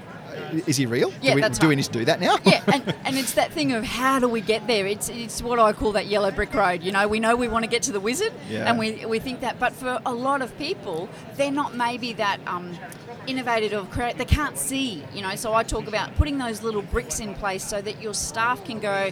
is 0.67 0.77
he 0.77 0.87
real? 0.87 1.13
Yeah, 1.21 1.31
do 1.31 1.35
we, 1.37 1.41
that's 1.41 1.59
do 1.59 1.69
we 1.69 1.77
need 1.77 1.85
to 1.85 1.91
do 1.93 2.05
that 2.05 2.21
now? 2.21 2.37
yeah, 2.45 2.63
and, 2.73 2.95
and 3.05 3.19
it's 3.19 3.33
that 3.35 3.53
thing 3.53 3.73
of 3.73 3.85
how 3.85 4.19
do 4.19 4.29
we 4.29 4.41
get 4.41 4.67
there? 4.67 4.87
It's 4.87 5.09
it's 5.09 5.43
what 5.43 5.59
I 5.59 5.73
call 5.73 5.93
that 5.93 6.07
yellow 6.07 6.31
brick 6.31 6.53
road. 6.55 6.83
You 6.83 6.93
know, 6.93 7.07
we 7.09 7.21
know 7.21 7.37
we 7.37 7.49
want 7.49 7.65
to 7.65 7.71
get 7.71 7.83
to 7.85 7.93
the 7.93 8.01
wizard, 8.01 8.33
Yeah. 8.49 8.69
and 8.69 8.79
we, 8.79 9.05
we 9.07 9.19
think 9.19 9.41
that. 9.41 9.59
But 9.59 9.73
for 9.73 10.01
a 10.05 10.13
lot 10.15 10.43
of 10.43 10.57
people, 10.59 11.09
they're 11.37 11.51
not 11.51 11.75
maybe 11.75 12.13
that 12.15 12.39
um, 12.47 12.77
innovative 13.27 13.73
or 13.73 13.87
creative. 13.87 14.19
They 14.19 14.25
can't 14.25 14.59
see. 14.59 15.03
You 15.15 15.23
know, 15.23 15.35
so 15.37 15.55
I 15.55 15.63
talk 15.63 15.87
about 15.87 16.15
putting 16.17 16.39
those 16.39 16.63
little 16.63 16.83
bricks 16.83 17.21
in 17.21 17.35
place 17.35 17.65
so 17.67 17.81
that 17.81 18.01
your 18.03 18.15
staff 18.15 18.65
can 18.65 18.79
go. 18.81 19.11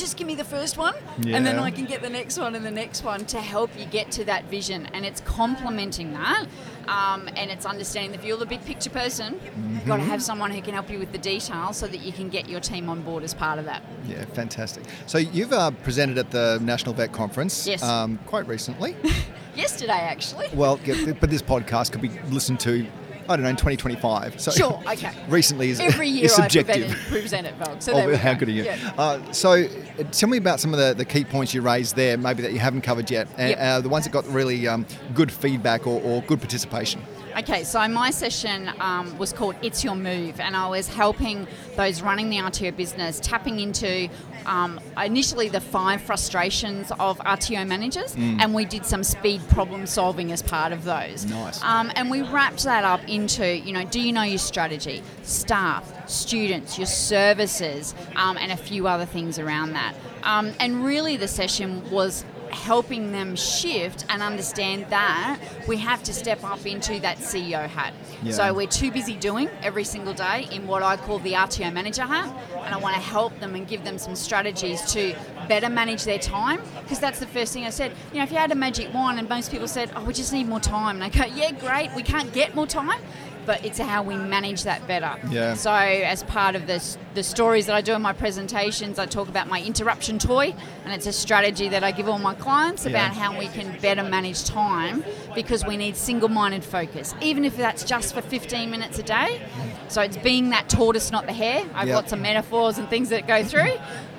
Just 0.00 0.16
give 0.16 0.26
me 0.26 0.34
the 0.34 0.44
first 0.44 0.78
one, 0.78 0.94
and 1.26 1.44
then 1.44 1.58
I 1.58 1.70
can 1.70 1.84
get 1.84 2.00
the 2.00 2.08
next 2.08 2.38
one 2.38 2.54
and 2.54 2.64
the 2.64 2.70
next 2.70 3.04
one 3.04 3.26
to 3.26 3.38
help 3.40 3.70
you 3.78 3.84
get 3.84 4.10
to 4.12 4.24
that 4.24 4.46
vision. 4.46 4.86
And 4.94 5.04
it's 5.04 5.20
complementing 5.20 6.14
that, 6.14 6.46
um, 6.88 7.28
and 7.36 7.50
it's 7.50 7.66
understanding 7.66 8.12
that 8.12 8.20
if 8.20 8.24
you're 8.26 8.38
the 8.38 8.46
big 8.46 8.64
picture 8.64 8.88
person, 8.88 9.38
you've 9.70 9.84
got 9.86 9.96
to 9.96 10.00
Mm-hmm. 10.02 10.10
have 10.10 10.22
someone 10.22 10.50
who 10.52 10.62
can 10.62 10.72
help 10.72 10.88
you 10.88 10.98
with 10.98 11.12
the 11.12 11.18
details 11.18 11.76
so 11.76 11.86
that 11.86 11.98
you 12.00 12.12
can 12.12 12.30
get 12.30 12.48
your 12.48 12.60
team 12.60 12.88
on 12.88 13.02
board 13.02 13.22
as 13.24 13.34
part 13.34 13.58
of 13.58 13.66
that. 13.66 13.82
Yeah, 14.08 14.24
fantastic. 14.24 14.84
So 15.06 15.18
you've 15.18 15.52
uh, 15.52 15.70
presented 15.82 16.16
at 16.16 16.30
the 16.30 16.58
National 16.62 16.94
Vet 16.94 17.12
Conference 17.12 17.66
Yes. 17.66 17.82
um, 17.82 18.18
quite 18.26 18.46
recently. 18.48 18.96
Yesterday, 19.54 19.92
actually. 19.92 20.48
well, 20.54 20.80
yeah, 20.86 21.12
but 21.20 21.28
this 21.28 21.42
podcast 21.42 21.92
could 21.92 22.00
be 22.00 22.08
listened 22.30 22.60
to, 22.60 22.86
I 23.28 23.36
don't 23.36 23.42
know, 23.44 23.50
in 23.50 23.56
2025. 23.56 24.40
So 24.40 24.50
Sure, 24.50 24.82
okay. 24.88 25.10
recently 25.28 25.70
is, 25.70 25.80
Every 25.80 26.08
year 26.08 26.24
is 26.24 26.32
I 26.38 26.42
subjective. 26.42 26.88
present, 26.90 27.10
present 27.10 27.46
it, 27.46 27.54
Vogue. 27.56 27.80
So 27.80 27.92
Oh, 27.92 28.16
how 28.16 28.32
go. 28.34 28.40
good 28.40 28.48
are 28.48 28.52
you? 28.52 28.64
Yeah. 28.64 28.92
Uh, 28.98 29.32
so, 29.32 29.52
uh, 29.52 30.02
tell 30.12 30.28
me 30.28 30.38
about 30.38 30.60
some 30.60 30.72
of 30.72 30.80
the, 30.80 30.94
the 30.94 31.04
key 31.04 31.24
points 31.24 31.54
you 31.54 31.62
raised 31.62 31.96
there, 31.96 32.16
maybe 32.16 32.42
that 32.42 32.52
you 32.52 32.58
haven't 32.58 32.80
covered 32.82 33.10
yet, 33.10 33.28
and 33.38 33.50
Yep. 33.50 33.58
uh, 33.60 33.80
the 33.80 33.88
ones 33.88 34.04
that 34.04 34.10
got 34.10 34.26
really 34.28 34.66
um, 34.66 34.86
good 35.14 35.30
feedback 35.30 35.86
or, 35.86 36.00
or 36.02 36.22
good 36.22 36.40
participation. 36.40 37.02
Okay, 37.36 37.62
so 37.64 37.86
my 37.88 38.10
session 38.10 38.70
um, 38.80 39.16
was 39.16 39.32
called 39.32 39.54
It's 39.62 39.84
Your 39.84 39.94
Move, 39.94 40.40
and 40.40 40.56
I 40.56 40.68
was 40.68 40.88
helping 40.88 41.46
those 41.76 42.02
running 42.02 42.28
the 42.28 42.38
RTO 42.38 42.76
business 42.76 43.20
tapping 43.20 43.60
into 43.60 44.08
um, 44.46 44.80
initially 44.96 45.48
the 45.48 45.60
five 45.60 46.00
frustrations 46.00 46.90
of 46.98 47.18
RTO 47.18 47.66
managers, 47.66 48.14
and 48.16 48.52
we 48.52 48.64
did 48.64 48.84
some 48.84 49.04
speed 49.04 49.40
problem 49.48 49.86
solving 49.86 50.32
as 50.32 50.42
part 50.42 50.72
of 50.72 50.84
those. 50.84 51.24
Nice. 51.24 51.62
Um, 51.62 51.92
and 51.94 52.10
we 52.10 52.22
wrapped 52.22 52.64
that 52.64 52.84
up 52.84 53.06
into, 53.08 53.56
you 53.56 53.72
know, 53.72 53.84
do 53.84 54.00
you 54.00 54.12
know 54.12 54.22
your 54.22 54.38
strategy, 54.38 55.02
staff, 55.22 56.08
students, 56.10 56.78
your 56.78 56.86
services, 56.86 57.94
um, 58.16 58.36
and 58.38 58.50
a 58.50 58.56
few 58.56 58.88
other 58.88 59.06
things 59.06 59.38
around 59.38 59.72
that. 59.74 59.94
Um, 60.24 60.52
and 60.58 60.84
really, 60.84 61.16
the 61.16 61.28
session 61.28 61.88
was 61.90 62.24
helping 62.52 63.12
them 63.12 63.36
shift 63.36 64.04
and 64.08 64.22
understand 64.22 64.86
that 64.90 65.38
we 65.66 65.76
have 65.78 66.02
to 66.04 66.12
step 66.12 66.42
up 66.44 66.66
into 66.66 67.00
that 67.00 67.18
CEO 67.18 67.66
hat. 67.68 67.94
Yeah. 68.22 68.32
So 68.32 68.54
we're 68.54 68.66
too 68.66 68.90
busy 68.90 69.16
doing 69.16 69.48
every 69.62 69.84
single 69.84 70.12
day 70.12 70.48
in 70.52 70.66
what 70.66 70.82
I 70.82 70.96
call 70.96 71.18
the 71.20 71.32
RTO 71.32 71.72
manager 71.72 72.02
hat, 72.02 72.34
and 72.64 72.74
I 72.74 72.78
want 72.78 72.94
to 72.94 73.00
help 73.00 73.38
them 73.40 73.54
and 73.54 73.66
give 73.66 73.84
them 73.84 73.98
some 73.98 74.14
strategies 74.14 74.82
to 74.92 75.14
better 75.48 75.68
manage 75.68 76.04
their 76.04 76.18
time 76.18 76.60
because 76.82 77.00
that's 77.00 77.18
the 77.18 77.26
first 77.26 77.52
thing 77.52 77.64
I 77.64 77.70
said. 77.70 77.92
You 78.12 78.18
know, 78.18 78.24
if 78.24 78.30
you 78.30 78.38
had 78.38 78.52
a 78.52 78.56
magic 78.56 78.92
wand 78.92 79.18
and 79.18 79.28
most 79.28 79.50
people 79.50 79.68
said, 79.68 79.90
"Oh, 79.96 80.04
we 80.04 80.12
just 80.12 80.32
need 80.32 80.48
more 80.48 80.60
time," 80.60 81.02
and 81.02 81.04
I 81.04 81.08
go, 81.08 81.24
"Yeah, 81.24 81.52
great, 81.52 81.94
we 81.94 82.02
can't 82.02 82.32
get 82.32 82.54
more 82.54 82.66
time." 82.66 83.00
But 83.46 83.64
it's 83.64 83.78
how 83.78 84.02
we 84.02 84.16
manage 84.16 84.64
that 84.64 84.86
better. 84.86 85.18
Yeah. 85.30 85.54
So, 85.54 85.72
as 85.72 86.22
part 86.24 86.54
of 86.54 86.66
this, 86.66 86.98
the 87.14 87.22
stories 87.22 87.66
that 87.66 87.74
I 87.74 87.80
do 87.80 87.94
in 87.94 88.02
my 88.02 88.12
presentations, 88.12 88.98
I 88.98 89.06
talk 89.06 89.28
about 89.28 89.48
my 89.48 89.60
interruption 89.62 90.18
toy, 90.18 90.54
and 90.84 90.92
it's 90.92 91.06
a 91.06 91.12
strategy 91.12 91.68
that 91.68 91.82
I 91.82 91.90
give 91.90 92.08
all 92.08 92.18
my 92.18 92.34
clients 92.34 92.86
about 92.86 93.14
Yeah. 93.14 93.20
how 93.22 93.38
we 93.38 93.48
can 93.48 93.76
better 93.80 94.02
manage 94.02 94.44
time 94.44 95.04
because 95.34 95.64
we 95.64 95.76
need 95.76 95.96
single 95.96 96.28
minded 96.28 96.64
focus, 96.64 97.14
even 97.20 97.44
if 97.44 97.56
that's 97.56 97.82
just 97.84 98.14
for 98.14 98.20
15 98.22 98.70
minutes 98.70 98.98
a 98.98 99.02
day. 99.02 99.40
So 99.88 100.02
it's 100.02 100.18
being 100.18 100.50
that 100.50 100.68
tortoise, 100.68 101.10
not 101.10 101.26
the 101.26 101.32
hare. 101.32 101.64
I've 101.74 101.88
got 101.88 102.08
some 102.08 102.22
metaphors 102.22 102.78
and 102.78 102.88
things 102.88 103.08
that 103.08 103.26
go 103.26 103.42
through, 103.42 103.72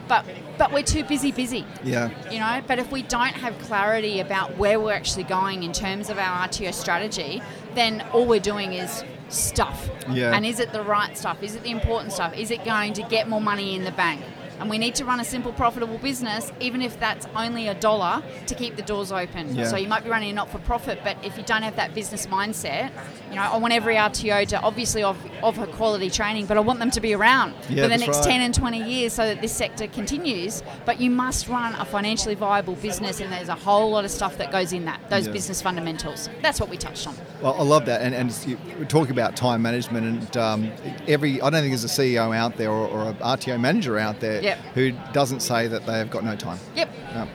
but, 0.07 0.25
but 0.61 0.71
we're 0.71 0.83
too 0.83 1.03
busy, 1.03 1.31
busy. 1.31 1.65
Yeah. 1.83 2.11
You 2.29 2.37
know, 2.37 2.61
but 2.67 2.77
if 2.77 2.91
we 2.91 3.01
don't 3.01 3.33
have 3.33 3.57
clarity 3.57 4.19
about 4.19 4.59
where 4.59 4.79
we're 4.79 4.93
actually 4.93 5.23
going 5.23 5.63
in 5.63 5.73
terms 5.73 6.07
of 6.07 6.19
our 6.19 6.47
RTO 6.47 6.71
strategy, 6.71 7.41
then 7.73 8.05
all 8.13 8.27
we're 8.27 8.39
doing 8.39 8.73
is 8.73 9.03
stuff. 9.29 9.89
Yeah. 10.07 10.35
And 10.35 10.45
is 10.45 10.59
it 10.59 10.71
the 10.71 10.83
right 10.83 11.17
stuff? 11.17 11.41
Is 11.41 11.55
it 11.55 11.63
the 11.63 11.71
important 11.71 12.13
stuff? 12.13 12.37
Is 12.37 12.51
it 12.51 12.63
going 12.63 12.93
to 12.93 13.01
get 13.01 13.27
more 13.27 13.41
money 13.41 13.73
in 13.73 13.85
the 13.85 13.91
bank? 13.93 14.21
And 14.61 14.69
we 14.69 14.77
need 14.77 14.93
to 14.93 15.05
run 15.05 15.19
a 15.19 15.23
simple, 15.25 15.51
profitable 15.51 15.97
business, 15.97 16.51
even 16.59 16.83
if 16.83 16.99
that's 16.99 17.25
only 17.35 17.67
a 17.67 17.73
dollar 17.73 18.21
to 18.45 18.53
keep 18.53 18.75
the 18.75 18.83
doors 18.83 19.11
open. 19.11 19.55
Yeah. 19.55 19.65
So 19.65 19.75
you 19.75 19.87
might 19.87 20.03
be 20.03 20.11
running 20.11 20.29
a 20.29 20.33
not 20.33 20.51
for 20.51 20.59
profit, 20.59 20.99
but 21.03 21.17
if 21.25 21.35
you 21.35 21.43
don't 21.43 21.63
have 21.63 21.75
that 21.77 21.95
business 21.95 22.27
mindset, 22.27 22.91
you 23.29 23.37
know, 23.37 23.41
I 23.41 23.57
want 23.57 23.73
every 23.73 23.95
RTO 23.95 24.47
to 24.49 24.61
obviously 24.61 25.01
offer, 25.01 25.65
quality 25.65 26.11
training, 26.11 26.45
but 26.45 26.57
I 26.57 26.59
want 26.59 26.77
them 26.77 26.91
to 26.91 27.01
be 27.01 27.15
around 27.15 27.55
Yeah, 27.69 27.83
for 27.83 27.89
the 27.89 27.97
next 27.97 28.17
right. 28.17 28.25
10 28.25 28.41
and 28.41 28.53
20 28.53 28.83
years 28.83 29.13
so 29.13 29.25
that 29.25 29.41
this 29.41 29.51
sector 29.51 29.87
continues. 29.87 30.61
But 30.85 31.01
you 31.01 31.09
must 31.09 31.47
run 31.47 31.73
a 31.73 31.85
financially 31.85 32.35
viable 32.35 32.75
business, 32.75 33.19
and 33.19 33.31
there's 33.31 33.49
a 33.49 33.55
whole 33.55 33.89
lot 33.89 34.05
of 34.05 34.11
stuff 34.11 34.37
that 34.37 34.51
goes 34.51 34.73
in 34.73 34.85
that, 34.85 34.99
those 35.09 35.25
Yeah. 35.25 35.33
business 35.33 35.59
fundamentals. 35.59 36.29
That's 36.43 36.59
what 36.59 36.69
we 36.69 36.77
touched 36.77 37.07
on. 37.07 37.15
Well, 37.41 37.55
I 37.57 37.63
love 37.63 37.85
that, 37.87 38.01
and, 38.01 38.13
and 38.13 38.29
we're 38.77 38.85
talking 38.85 39.11
about 39.11 39.35
time 39.35 39.63
management, 39.63 40.05
and 40.05 40.37
um, 40.37 40.71
every 41.07 41.41
I 41.41 41.49
don't 41.49 41.61
think 41.61 41.71
there's 41.71 41.83
a 41.83 41.87
CEO 41.87 42.35
out 42.35 42.57
there 42.57 42.69
or, 42.69 42.87
or 42.87 43.09
a 43.09 43.13
RTO 43.13 43.59
manager 43.59 43.97
out 43.97 44.19
there 44.19 44.41
Yep. 44.51 44.73
who 44.75 44.91
doesn't 45.13 45.41
say 45.41 45.67
that 45.67 45.85
they 45.85 45.97
have 45.97 46.09
got 46.09 46.23
no 46.23 46.35
time. 46.35 46.59
Yep. 46.75 46.89
No. 47.13 47.27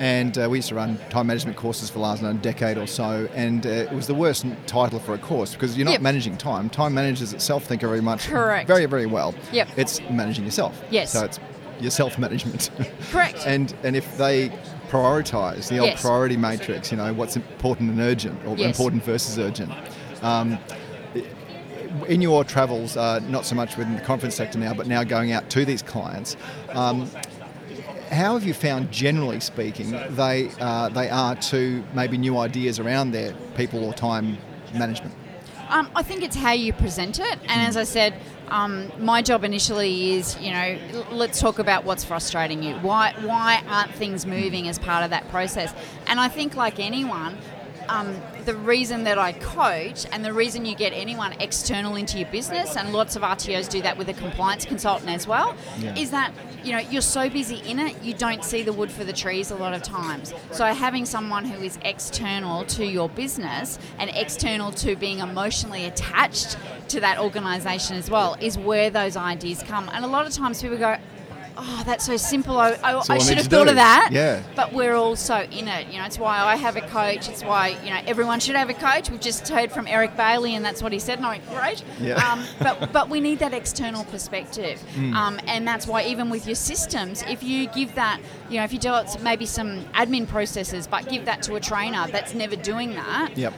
And 0.00 0.36
uh, 0.36 0.48
we 0.50 0.58
used 0.58 0.70
to 0.70 0.74
run 0.74 0.98
time 1.08 1.28
management 1.28 1.56
courses 1.56 1.88
for 1.88 1.94
the 1.94 2.00
last 2.00 2.20
a 2.22 2.34
decade 2.34 2.78
or 2.78 2.86
so, 2.88 3.28
and 3.32 3.64
uh, 3.64 3.70
it 3.70 3.92
was 3.92 4.08
the 4.08 4.14
worst 4.14 4.44
title 4.66 4.98
for 4.98 5.14
a 5.14 5.18
course 5.18 5.52
because 5.54 5.76
you're 5.76 5.84
not 5.84 5.92
Yep. 5.92 6.00
managing 6.00 6.36
time. 6.36 6.68
Time 6.68 6.94
managers 6.94 7.32
itself 7.32 7.64
think 7.64 7.80
very 7.82 8.00
much 8.00 8.26
Correct. 8.26 8.66
very 8.66 8.86
very 8.86 9.06
well. 9.06 9.34
Yep. 9.52 9.68
It's 9.76 10.00
managing 10.10 10.44
yourself. 10.44 10.82
Yes. 10.90 11.12
So 11.12 11.24
it's 11.24 11.38
your 11.80 11.92
self 11.92 12.18
management. 12.18 12.70
Correct. 13.12 13.38
and 13.46 13.72
and 13.84 13.94
if 13.94 14.16
they 14.18 14.50
prioritise 14.90 15.68
the 15.68 15.78
old 15.78 15.90
Yes. 15.90 16.00
priority 16.02 16.36
matrix, 16.36 16.90
you 16.90 16.96
know 16.96 17.12
what's 17.14 17.36
important 17.36 17.90
and 17.90 18.00
urgent, 18.00 18.44
or 18.46 18.56
Yes. 18.56 18.66
important 18.74 19.04
versus 19.04 19.38
urgent. 19.38 19.72
Um, 20.22 20.58
in 22.08 22.20
your 22.20 22.44
travels, 22.44 22.96
uh, 22.96 23.20
not 23.28 23.44
so 23.44 23.54
much 23.54 23.76
within 23.76 23.94
the 23.94 24.00
conference 24.00 24.34
sector 24.34 24.58
now, 24.58 24.74
but 24.74 24.86
now 24.86 25.04
going 25.04 25.32
out 25.32 25.48
to 25.50 25.64
these 25.64 25.82
clients, 25.82 26.36
um, 26.70 27.08
how 28.10 28.34
have 28.34 28.44
you 28.44 28.54
found, 28.54 28.92
generally 28.92 29.40
speaking, 29.40 29.90
they 30.10 30.50
uh, 30.60 30.88
they 30.90 31.08
are 31.08 31.34
to 31.36 31.82
maybe 31.94 32.16
new 32.18 32.38
ideas 32.38 32.78
around 32.78 33.12
their 33.12 33.32
people 33.56 33.84
or 33.84 33.92
time 33.92 34.38
management? 34.74 35.14
Um, 35.68 35.90
I 35.96 36.02
think 36.02 36.22
it's 36.22 36.36
how 36.36 36.52
you 36.52 36.72
present 36.72 37.18
it, 37.18 37.38
and 37.48 37.62
as 37.62 37.76
I 37.76 37.84
said, 37.84 38.14
um, 38.48 38.92
my 38.98 39.22
job 39.22 39.42
initially 39.42 40.12
is, 40.12 40.38
you 40.38 40.52
know, 40.52 40.78
let's 41.10 41.40
talk 41.40 41.58
about 41.58 41.84
what's 41.84 42.04
frustrating 42.04 42.62
you. 42.62 42.74
Why 42.76 43.14
why 43.22 43.62
aren't 43.68 43.92
things 43.92 44.26
moving 44.26 44.68
as 44.68 44.78
part 44.78 45.02
of 45.04 45.10
that 45.10 45.28
process? 45.30 45.74
And 46.06 46.20
I 46.20 46.28
think, 46.28 46.54
like 46.54 46.78
anyone. 46.78 47.38
Um, 47.88 48.16
the 48.44 48.54
reason 48.54 49.04
that 49.04 49.18
I 49.18 49.32
coach 49.32 50.06
and 50.12 50.24
the 50.24 50.32
reason 50.32 50.64
you 50.66 50.74
get 50.74 50.92
anyone 50.92 51.32
external 51.40 51.96
into 51.96 52.18
your 52.18 52.28
business, 52.28 52.76
and 52.76 52.92
lots 52.92 53.16
of 53.16 53.22
RTOs 53.22 53.68
do 53.68 53.80
that 53.82 53.96
with 53.96 54.08
a 54.08 54.12
compliance 54.14 54.64
consultant 54.64 55.10
as 55.10 55.26
well, 55.26 55.54
Yeah. 55.78 55.94
is 55.96 56.10
that 56.10 56.32
you 56.62 56.72
know 56.72 56.78
you're 56.78 57.02
so 57.02 57.28
busy 57.28 57.56
in 57.68 57.78
it 57.78 58.02
you 58.02 58.14
don't 58.14 58.42
see 58.42 58.62
the 58.62 58.72
wood 58.72 58.90
for 58.90 59.04
the 59.04 59.12
trees 59.12 59.50
a 59.50 59.54
lot 59.56 59.74
of 59.74 59.82
times. 59.82 60.32
So 60.50 60.64
having 60.66 61.04
someone 61.06 61.44
who 61.44 61.62
is 61.62 61.78
external 61.82 62.64
to 62.66 62.84
your 62.86 63.08
business 63.08 63.78
and 63.98 64.10
external 64.14 64.72
to 64.72 64.96
being 64.96 65.18
emotionally 65.18 65.84
attached 65.86 66.56
to 66.88 67.00
that 67.00 67.18
organisation 67.18 67.96
as 67.96 68.10
well 68.10 68.36
is 68.40 68.56
where 68.58 68.88
those 68.90 69.16
ideas 69.16 69.62
come. 69.62 69.90
And 69.92 70.04
a 70.04 70.08
lot 70.08 70.26
of 70.26 70.32
times 70.32 70.60
people 70.62 70.78
go. 70.78 70.96
Oh, 71.56 71.82
that's 71.86 72.06
so 72.06 72.16
simple. 72.16 72.58
I, 72.58 72.72
I, 72.82 73.00
I 73.08 73.18
should 73.18 73.36
have 73.38 73.46
thought 73.46 73.64
do." 73.64 73.70
of 73.70 73.76
that. 73.76 74.10
Yeah. 74.12 74.42
But 74.56 74.72
we're 74.72 74.94
all 74.94 75.16
so 75.16 75.42
in 75.42 75.68
it. 75.68 75.88
You 75.88 75.98
know, 75.98 76.04
it's 76.04 76.18
why 76.18 76.38
I 76.38 76.56
have 76.56 76.76
a 76.76 76.80
coach. 76.80 77.28
It's 77.28 77.42
why, 77.44 77.68
you 77.84 77.90
know, 77.90 78.00
everyone 78.06 78.40
should 78.40 78.56
have 78.56 78.70
a 78.70 78.74
coach. 78.74 79.10
We've 79.10 79.20
just 79.20 79.46
heard 79.48 79.70
from 79.70 79.86
Eric 79.86 80.16
Bailey, 80.16 80.54
and 80.54 80.64
that's 80.64 80.82
what 80.82 80.92
he 80.92 80.98
said. 80.98 81.18
And 81.18 81.26
I 81.26 81.30
went, 81.30 81.48
great. 81.50 81.84
Yeah. 82.00 82.14
Um, 82.16 82.44
but, 82.58 82.92
but 82.92 83.08
we 83.08 83.20
need 83.20 83.38
that 83.38 83.54
external 83.54 84.04
perspective. 84.04 84.82
Um, 85.14 85.40
and 85.46 85.66
that's 85.66 85.86
why, 85.86 86.04
even 86.04 86.30
with 86.30 86.46
your 86.46 86.56
systems, 86.56 87.22
if 87.28 87.42
you 87.42 87.68
give 87.68 87.94
that, 87.94 88.20
you 88.50 88.58
know, 88.58 88.64
if 88.64 88.72
you 88.72 88.78
do 88.78 88.94
maybe 89.22 89.46
some 89.46 89.84
admin 89.86 90.26
processes, 90.28 90.86
but 90.86 91.08
give 91.08 91.24
that 91.26 91.42
to 91.44 91.54
a 91.54 91.60
trainer 91.60 92.06
that's 92.08 92.34
never 92.34 92.56
doing 92.56 92.94
that, 92.94 93.36
Yep. 93.36 93.54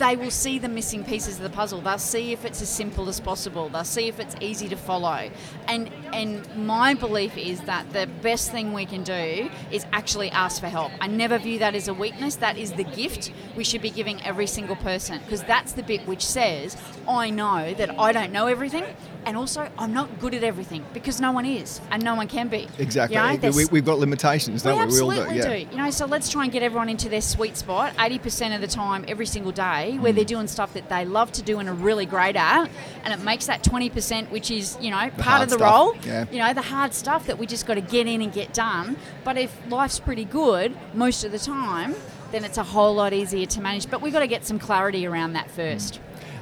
They 0.00 0.16
will 0.16 0.30
see 0.30 0.58
the 0.58 0.68
missing 0.68 1.04
pieces 1.04 1.36
of 1.36 1.42
the 1.42 1.50
puzzle. 1.50 1.80
They'll 1.80 1.98
see 1.98 2.32
if 2.32 2.44
it's 2.46 2.62
as 2.62 2.70
simple 2.70 3.08
as 3.08 3.20
possible. 3.20 3.68
They'll 3.68 3.84
see 3.84 4.08
if 4.08 4.18
it's 4.18 4.34
easy 4.40 4.68
to 4.70 4.76
follow. 4.76 5.30
And 5.68 5.90
and 6.12 6.56
my 6.56 6.94
belief 6.94 7.36
is 7.36 7.60
that 7.62 7.92
the 7.92 8.08
best 8.22 8.50
thing 8.50 8.72
we 8.72 8.86
can 8.86 9.04
do 9.04 9.50
is 9.70 9.84
actually 9.92 10.30
ask 10.30 10.60
for 10.60 10.68
help. 10.68 10.90
I 11.00 11.06
never 11.06 11.38
view 11.38 11.58
that 11.60 11.74
as 11.74 11.86
a 11.86 11.94
weakness. 11.94 12.36
That 12.36 12.56
is 12.56 12.72
the 12.72 12.84
gift 12.84 13.30
we 13.56 13.62
should 13.62 13.82
be 13.82 13.90
giving 13.90 14.20
every 14.24 14.46
single 14.46 14.76
person 14.76 15.20
because 15.22 15.42
that's 15.42 15.72
the 15.72 15.82
bit 15.82 16.06
which 16.08 16.24
says 16.24 16.76
I 17.10 17.30
know 17.30 17.74
that 17.74 17.98
I 17.98 18.12
don't 18.12 18.32
know 18.32 18.46
everything. 18.46 18.84
And 19.26 19.36
also, 19.36 19.68
I'm 19.76 19.92
not 19.92 20.18
good 20.18 20.32
at 20.32 20.42
everything 20.42 20.82
because 20.94 21.20
no 21.20 21.30
one 21.30 21.44
is, 21.44 21.78
and 21.90 22.02
no 22.02 22.14
one 22.14 22.26
can 22.26 22.48
be. 22.48 22.66
Exactly. 22.78 23.18
You 23.18 23.38
know, 23.38 23.50
we, 23.54 23.66
we've 23.66 23.84
got 23.84 23.98
limitations, 23.98 24.62
don't 24.62 24.72
we? 24.72 24.76
we 24.78 25.00
all 25.00 25.12
absolutely 25.12 25.34
do. 25.36 25.42
do. 25.42 25.48
Yeah. 25.50 25.70
You 25.70 25.76
know, 25.76 25.90
so 25.90 26.06
let's 26.06 26.30
try 26.30 26.44
and 26.44 26.50
get 26.52 26.62
everyone 26.62 26.88
into 26.88 27.10
their 27.10 27.20
sweet 27.20 27.58
spot 27.58 27.94
80% 27.96 28.54
of 28.54 28.62
the 28.62 28.66
time, 28.66 29.04
every 29.08 29.26
single 29.26 29.52
day, 29.52 29.98
where 29.98 30.12
Mm. 30.12 30.16
they're 30.16 30.24
doing 30.24 30.46
stuff 30.46 30.72
that 30.72 30.88
they 30.88 31.04
love 31.04 31.32
to 31.32 31.42
do 31.42 31.58
and 31.58 31.68
are 31.68 31.74
really 31.74 32.06
great 32.06 32.34
at. 32.34 32.70
And 33.04 33.12
it 33.12 33.20
makes 33.22 33.44
that 33.44 33.62
20%, 33.62 34.30
which 34.30 34.50
is, 34.50 34.78
you 34.80 34.90
know, 34.90 35.10
part 35.18 35.42
of 35.42 35.50
the 35.50 35.56
stuff, 35.56 35.70
role. 35.70 35.94
yeah. 36.06 36.24
You 36.32 36.38
know, 36.38 36.54
the 36.54 36.62
hard 36.62 36.94
stuff 36.94 37.26
that 37.26 37.38
we 37.38 37.46
just 37.46 37.66
got 37.66 37.74
to 37.74 37.82
get 37.82 38.06
in 38.06 38.22
and 38.22 38.32
get 38.32 38.54
done. 38.54 38.96
But 39.22 39.36
if 39.36 39.54
life's 39.68 40.00
pretty 40.00 40.24
good 40.24 40.74
most 40.94 41.24
of 41.24 41.30
the 41.32 41.38
time, 41.38 41.94
then 42.32 42.42
it's 42.44 42.56
a 42.56 42.62
whole 42.64 42.94
lot 42.94 43.12
easier 43.12 43.44
to 43.44 43.60
manage. 43.60 43.90
But 43.90 44.00
we've 44.00 44.14
got 44.14 44.20
to 44.20 44.26
get 44.28 44.46
some 44.46 44.58
clarity 44.58 45.06
around 45.06 45.34
that 45.34 45.50
first. 45.50 46.00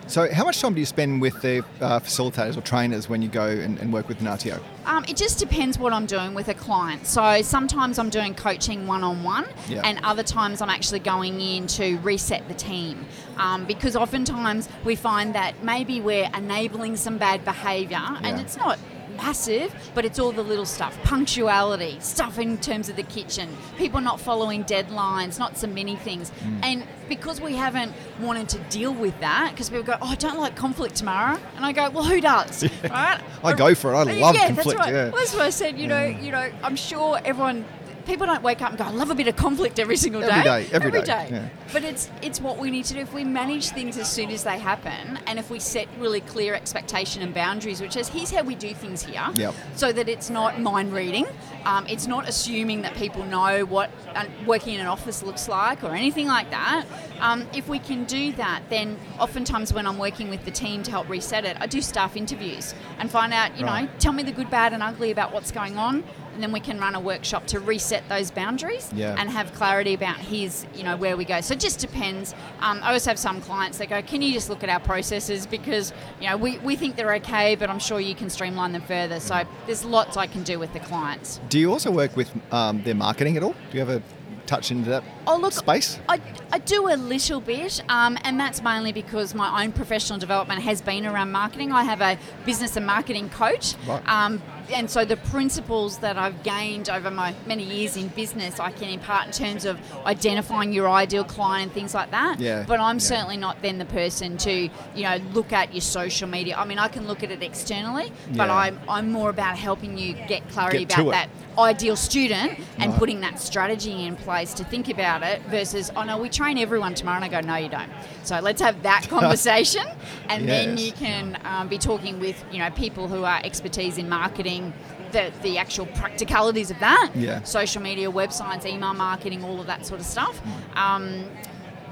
So, 0.08 0.26
how 0.32 0.44
much 0.46 0.58
time 0.62 0.72
do 0.72 0.80
you 0.80 0.86
spend 0.86 1.20
with 1.20 1.42
the 1.42 1.62
uh, 1.82 2.00
facilitators 2.00 2.56
or 2.56 2.62
trainers 2.62 3.10
when 3.10 3.20
you 3.20 3.28
go 3.28 3.46
and, 3.46 3.78
and 3.78 3.92
work 3.92 4.08
with 4.08 4.20
an 4.22 4.26
RTO? 4.26 4.58
Um, 4.86 5.04
it 5.06 5.18
just 5.18 5.38
depends 5.38 5.78
what 5.78 5.92
I'm 5.92 6.06
doing 6.06 6.32
with 6.32 6.48
a 6.48 6.54
client. 6.54 7.06
So 7.06 7.42
sometimes 7.42 7.98
I'm 7.98 8.08
doing 8.08 8.34
coaching 8.34 8.86
one 8.86 9.04
on 9.04 9.22
one, 9.22 9.44
and 9.84 10.00
other 10.02 10.22
times 10.22 10.62
I'm 10.62 10.70
actually 10.70 11.00
going 11.00 11.38
in 11.42 11.66
to 11.68 11.98
reset 11.98 12.48
the 12.48 12.54
team. 12.54 13.04
Um, 13.36 13.66
because 13.66 13.96
oftentimes 13.96 14.70
we 14.82 14.96
find 14.96 15.34
that 15.34 15.62
maybe 15.62 16.00
we're 16.00 16.28
enabling 16.34 16.96
some 16.96 17.18
bad 17.18 17.44
behaviour, 17.44 18.00
and 18.00 18.24
Yeah. 18.38 18.40
it's 18.40 18.56
not 18.56 18.78
massive, 19.18 19.74
but 19.94 20.04
it's 20.04 20.18
all 20.18 20.32
the 20.32 20.42
little 20.42 20.64
stuff 20.64 20.96
punctuality, 21.02 21.98
stuff 22.00 22.38
in 22.38 22.56
terms 22.58 22.88
of 22.88 22.96
the 22.96 23.02
kitchen, 23.02 23.54
people 23.76 24.00
not 24.00 24.18
following 24.20 24.64
deadlines, 24.64 25.38
not 25.38 25.58
so 25.58 25.66
many 25.66 25.96
things. 25.96 26.30
Mm. 26.30 26.64
And 26.64 26.86
because 27.08 27.40
we 27.40 27.54
haven't 27.54 27.92
wanted 28.20 28.48
to 28.50 28.58
deal 28.70 28.94
with 28.94 29.18
that, 29.20 29.50
because 29.52 29.68
people 29.70 29.84
go, 29.84 29.96
Oh, 30.00 30.08
I 30.08 30.14
don't 30.14 30.38
like 30.38 30.56
conflict 30.56 30.96
tomorrow. 30.96 31.38
And 31.56 31.66
I 31.66 31.72
go, 31.72 31.90
Well, 31.90 32.04
who 32.04 32.20
does? 32.20 32.64
right? 32.84 33.20
I 33.44 33.52
go 33.54 33.74
for 33.74 33.92
it. 33.92 33.96
I 33.96 34.02
love 34.04 34.34
yeah, 34.34 34.46
conflict, 34.46 34.56
That's 34.56 34.76
right. 34.76 34.94
yeah. 34.94 35.10
Well, 35.10 35.16
that's 35.18 35.34
what 35.34 35.42
I 35.42 35.50
said. 35.50 35.78
You 35.78 35.88
know, 35.88 36.04
you 36.06 36.32
know, 36.32 36.50
I'm 36.62 36.76
sure 36.76 37.20
everyone. 37.24 37.64
People 38.08 38.26
don't 38.26 38.42
wake 38.42 38.62
up 38.62 38.70
and 38.70 38.78
go, 38.78 38.84
"I 38.84 38.90
love 38.90 39.10
a 39.10 39.14
bit 39.14 39.28
of 39.28 39.36
conflict 39.36 39.78
every 39.78 39.96
single 39.98 40.22
day." 40.22 40.28
Every 40.30 40.42
day, 40.42 40.68
every 40.72 41.02
day, 41.02 41.28
yeah. 41.30 41.48
But 41.74 41.84
it's 41.84 42.08
it's 42.22 42.40
what 42.40 42.56
we 42.56 42.70
need 42.70 42.86
to 42.86 42.94
do. 42.94 43.00
If 43.00 43.12
we 43.12 43.22
manage 43.22 43.68
things 43.68 43.98
as 43.98 44.10
soon 44.10 44.30
as 44.30 44.44
they 44.44 44.58
happen, 44.58 45.18
and 45.26 45.38
if 45.38 45.50
we 45.50 45.60
set 45.60 45.88
really 45.98 46.22
clear 46.22 46.54
expectation 46.54 47.20
and 47.22 47.34
boundaries, 47.34 47.82
which 47.82 47.96
is 47.96 48.08
here's 48.08 48.30
how 48.30 48.42
we 48.42 48.54
do 48.54 48.72
things 48.72 49.02
here, 49.04 49.26
Yep. 49.34 49.54
so 49.76 49.92
that 49.92 50.08
it's 50.08 50.30
not 50.30 50.58
mind 50.58 50.94
reading, 50.94 51.26
um, 51.66 51.86
it's 51.86 52.06
not 52.06 52.26
assuming 52.26 52.80
that 52.80 52.94
people 52.94 53.24
know 53.26 53.66
what 53.66 53.90
uh, 54.14 54.24
working 54.46 54.72
in 54.72 54.80
an 54.80 54.86
office 54.86 55.22
looks 55.22 55.46
like 55.46 55.84
or 55.84 55.90
anything 55.94 56.26
like 56.28 56.48
that. 56.50 56.86
Um, 57.20 57.46
if 57.52 57.68
we 57.68 57.78
can 57.78 58.04
do 58.04 58.32
that, 58.32 58.62
then 58.70 58.96
oftentimes 59.20 59.74
when 59.74 59.86
I'm 59.86 59.98
working 59.98 60.30
with 60.30 60.46
the 60.46 60.50
team 60.50 60.82
to 60.84 60.90
help 60.90 61.10
reset 61.10 61.44
it, 61.44 61.58
I 61.60 61.66
do 61.66 61.82
staff 61.82 62.16
interviews 62.16 62.74
and 62.98 63.10
find 63.10 63.34
out, 63.34 63.58
you 63.58 63.66
know, 63.66 63.86
tell 63.98 64.14
me 64.14 64.22
the 64.22 64.32
good, 64.32 64.48
bad, 64.48 64.72
and 64.72 64.82
ugly 64.82 65.10
about 65.10 65.34
what's 65.34 65.50
going 65.50 65.76
on. 65.76 66.04
And 66.38 66.42
then 66.44 66.52
we 66.52 66.60
can 66.60 66.78
run 66.78 66.94
a 66.94 67.00
workshop 67.00 67.48
to 67.48 67.58
reset 67.58 68.08
those 68.08 68.30
boundaries 68.30 68.88
Yeah. 68.94 69.16
and 69.18 69.28
have 69.28 69.52
clarity 69.54 69.92
about 69.92 70.18
here's, 70.18 70.64
you 70.72 70.84
know, 70.84 70.96
where 70.96 71.16
we 71.16 71.24
go. 71.24 71.40
So 71.40 71.54
it 71.54 71.58
just 71.58 71.80
depends. 71.80 72.32
Um, 72.60 72.78
I 72.80 72.86
always 72.86 73.04
have 73.06 73.18
some 73.18 73.40
clients 73.40 73.78
that 73.78 73.88
go, 73.88 74.00
can 74.02 74.22
you 74.22 74.32
just 74.32 74.48
look 74.48 74.62
at 74.62 74.68
our 74.68 74.78
processes 74.78 75.48
because, 75.48 75.92
you 76.20 76.28
know, 76.28 76.36
we, 76.36 76.58
we 76.58 76.76
think 76.76 76.94
they're 76.94 77.14
okay, 77.14 77.56
but 77.56 77.68
I'm 77.68 77.80
sure 77.80 77.98
you 77.98 78.14
can 78.14 78.30
streamline 78.30 78.70
them 78.70 78.82
further. 78.82 79.18
So 79.18 79.42
there's 79.66 79.84
lots 79.84 80.16
I 80.16 80.28
can 80.28 80.44
do 80.44 80.60
with 80.60 80.72
the 80.72 80.78
clients. 80.78 81.40
Do 81.48 81.58
you 81.58 81.72
also 81.72 81.90
work 81.90 82.16
with 82.16 82.30
um, 82.52 82.84
their 82.84 82.94
marketing 82.94 83.36
at 83.36 83.42
all? 83.42 83.56
Do 83.72 83.76
you 83.76 83.80
ever 83.80 84.00
touch 84.46 84.70
into 84.70 84.90
that 84.90 85.02
Oh, 85.26 85.38
look, 85.38 85.54
space? 85.54 85.98
I, 86.08 86.20
I 86.52 86.58
do 86.58 86.86
a 86.88 86.94
little 86.96 87.40
bit, 87.40 87.82
um, 87.88 88.16
and 88.22 88.38
that's 88.38 88.62
mainly 88.62 88.92
because 88.92 89.34
my 89.34 89.64
own 89.64 89.72
professional 89.72 90.20
development 90.20 90.62
has 90.62 90.80
been 90.82 91.04
around 91.04 91.32
marketing. 91.32 91.72
I 91.72 91.82
have 91.82 92.00
a 92.00 92.16
business 92.46 92.76
and 92.76 92.86
marketing 92.86 93.28
coach. 93.28 93.74
Right. 93.88 94.08
Um, 94.08 94.40
and 94.72 94.90
so 94.90 95.04
the 95.04 95.16
principles 95.16 95.98
that 95.98 96.16
I've 96.18 96.42
gained 96.42 96.88
over 96.90 97.10
my 97.10 97.34
many 97.46 97.64
years 97.64 97.96
in 97.96 98.08
business, 98.08 98.60
I 98.60 98.70
can 98.72 98.88
impart 98.88 99.26
in 99.26 99.32
terms 99.32 99.64
of 99.64 99.78
identifying 100.06 100.72
your 100.72 100.88
ideal 100.88 101.24
client 101.24 101.58
and 101.64 101.72
things 101.72 101.94
like 101.94 102.10
that. 102.10 102.38
Yeah, 102.40 102.64
But 102.66 102.80
I'm 102.80 102.96
yeah. 102.96 103.00
certainly 103.00 103.36
not 103.36 103.60
then 103.62 103.78
the 103.78 103.84
person 103.84 104.36
to, 104.38 104.52
you 104.52 105.02
know, 105.02 105.16
look 105.32 105.52
at 105.52 105.72
your 105.74 105.80
social 105.80 106.28
media. 106.28 106.56
I 106.56 106.64
mean, 106.64 106.78
I 106.78 106.88
can 106.88 107.06
look 107.06 107.22
at 107.22 107.30
it 107.30 107.42
externally, 107.42 108.12
but 108.28 108.48
Yeah. 108.48 108.54
I'm, 108.56 108.80
I'm 108.88 109.10
more 109.10 109.30
about 109.30 109.56
helping 109.58 109.98
you 109.98 110.14
get 110.28 110.48
clarity 110.50 110.84
Get 110.84 110.98
about 110.98 111.10
that 111.12 111.28
ideal 111.58 111.96
student 111.96 112.58
and 112.78 112.90
Right. 112.92 112.98
putting 112.98 113.20
that 113.20 113.40
strategy 113.40 114.04
in 114.04 114.16
place 114.16 114.54
to 114.54 114.64
think 114.64 114.88
about 114.88 115.22
it 115.22 115.42
versus, 115.48 115.90
oh 115.96 116.04
no, 116.04 116.16
we 116.18 116.28
train 116.28 116.56
everyone 116.58 116.94
tomorrow. 116.94 117.16
And 117.16 117.24
I 117.24 117.28
go, 117.28 117.46
no, 117.46 117.56
you 117.56 117.68
don't. 117.68 117.90
So 118.24 118.38
let's 118.40 118.60
have 118.62 118.82
that 118.82 119.06
conversation. 119.08 119.86
and 120.28 120.48
then 120.48 120.78
you 120.78 120.92
can 120.92 121.38
um, 121.44 121.68
be 121.68 121.78
talking 121.78 122.20
with, 122.20 122.42
you 122.52 122.58
know, 122.58 122.70
people 122.70 123.08
who 123.08 123.24
are 123.24 123.40
expertise 123.42 123.98
in 123.98 124.08
marketing 124.08 124.72
the, 125.12 125.32
the 125.42 125.56
actual 125.58 125.86
practicalities 125.86 126.70
of 126.70 126.78
that. 126.80 127.10
Yeah. 127.14 127.42
Social 127.42 127.82
media, 127.82 128.10
websites, 128.10 128.66
email 128.66 128.94
marketing, 128.94 129.42
all 129.42 129.58
of 129.60 129.66
that 129.66 129.86
sort 129.86 130.00
of 130.00 130.06
stuff. 130.06 130.40
Um, 130.74 131.24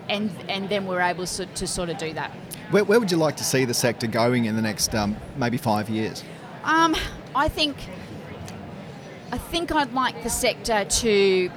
and, 0.09 0.31
and 0.49 0.69
then 0.69 0.87
we're 0.87 1.01
able 1.01 1.27
to, 1.27 1.47
to 1.47 1.67
sort 1.67 1.89
of 1.89 1.99
do 1.99 2.13
that. 2.13 2.31
Where, 2.71 2.85
where 2.85 3.01
would 3.01 3.11
you 3.11 3.17
like 3.17 3.37
to 3.39 3.45
see 3.45 3.65
the 3.65 3.75
sector 3.75 4.07
going 4.07 4.45
in 4.45 4.55
the 4.55 4.63
next 4.63 4.95
um, 4.95 5.17
maybe 5.37 5.57
five 5.57 5.89
years? 5.89 6.23
Um, 6.63 6.95
I 7.35 7.49
think 7.49 7.77
I 9.33 9.39
think 9.39 9.73
I'd 9.73 9.93
like 9.93 10.23
the 10.23 10.31
sector 10.31 10.85
to 10.85 11.51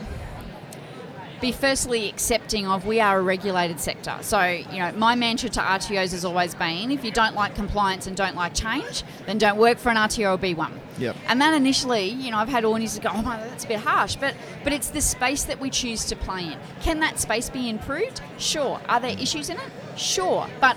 be 1.41 1.51
firstly 1.51 2.09
accepting 2.09 2.67
of 2.67 2.85
we 2.85 2.99
are 2.99 3.19
a 3.19 3.21
regulated 3.21 3.79
sector. 3.79 4.17
So, 4.21 4.41
you 4.41 4.79
know, 4.79 4.91
my 4.93 5.15
mantra 5.15 5.49
to 5.49 5.59
RTOs 5.59 6.11
has 6.11 6.25
always 6.25 6.53
been 6.53 6.91
if 6.91 7.05
you 7.05 7.11
don't 7.11 7.33
like 7.33 7.55
compliance 7.55 8.07
and 8.07 8.15
don't 8.15 8.35
like 8.35 8.53
change, 8.53 9.03
then 9.25 9.38
don't 9.38 9.57
work 9.57 9.77
for 9.77 9.89
an 9.89 9.95
RTO 9.95 10.33
or 10.33 10.38
be 10.38 10.53
one. 10.53 10.79
Yep. 10.97 11.15
And 11.27 11.41
that 11.41 11.53
initially, 11.53 12.09
you 12.09 12.31
know, 12.31 12.38
I've 12.38 12.49
had 12.49 12.65
audiences 12.65 12.99
go, 12.99 13.09
oh 13.13 13.21
my, 13.21 13.38
that's 13.38 13.63
a 13.63 13.67
bit 13.67 13.79
harsh, 13.79 14.15
but 14.15 14.35
but 14.63 14.73
it's 14.73 14.89
the 14.89 15.01
space 15.01 15.43
that 15.45 15.59
we 15.59 15.69
choose 15.69 16.05
to 16.05 16.15
play 16.15 16.43
in. 16.43 16.57
Can 16.81 16.99
that 16.99 17.19
space 17.19 17.49
be 17.49 17.69
improved? 17.69 18.21
Sure. 18.38 18.81
Are 18.89 18.99
there 18.99 19.17
issues 19.17 19.49
in 19.49 19.57
it? 19.57 19.71
Sure. 19.97 20.47
But 20.59 20.75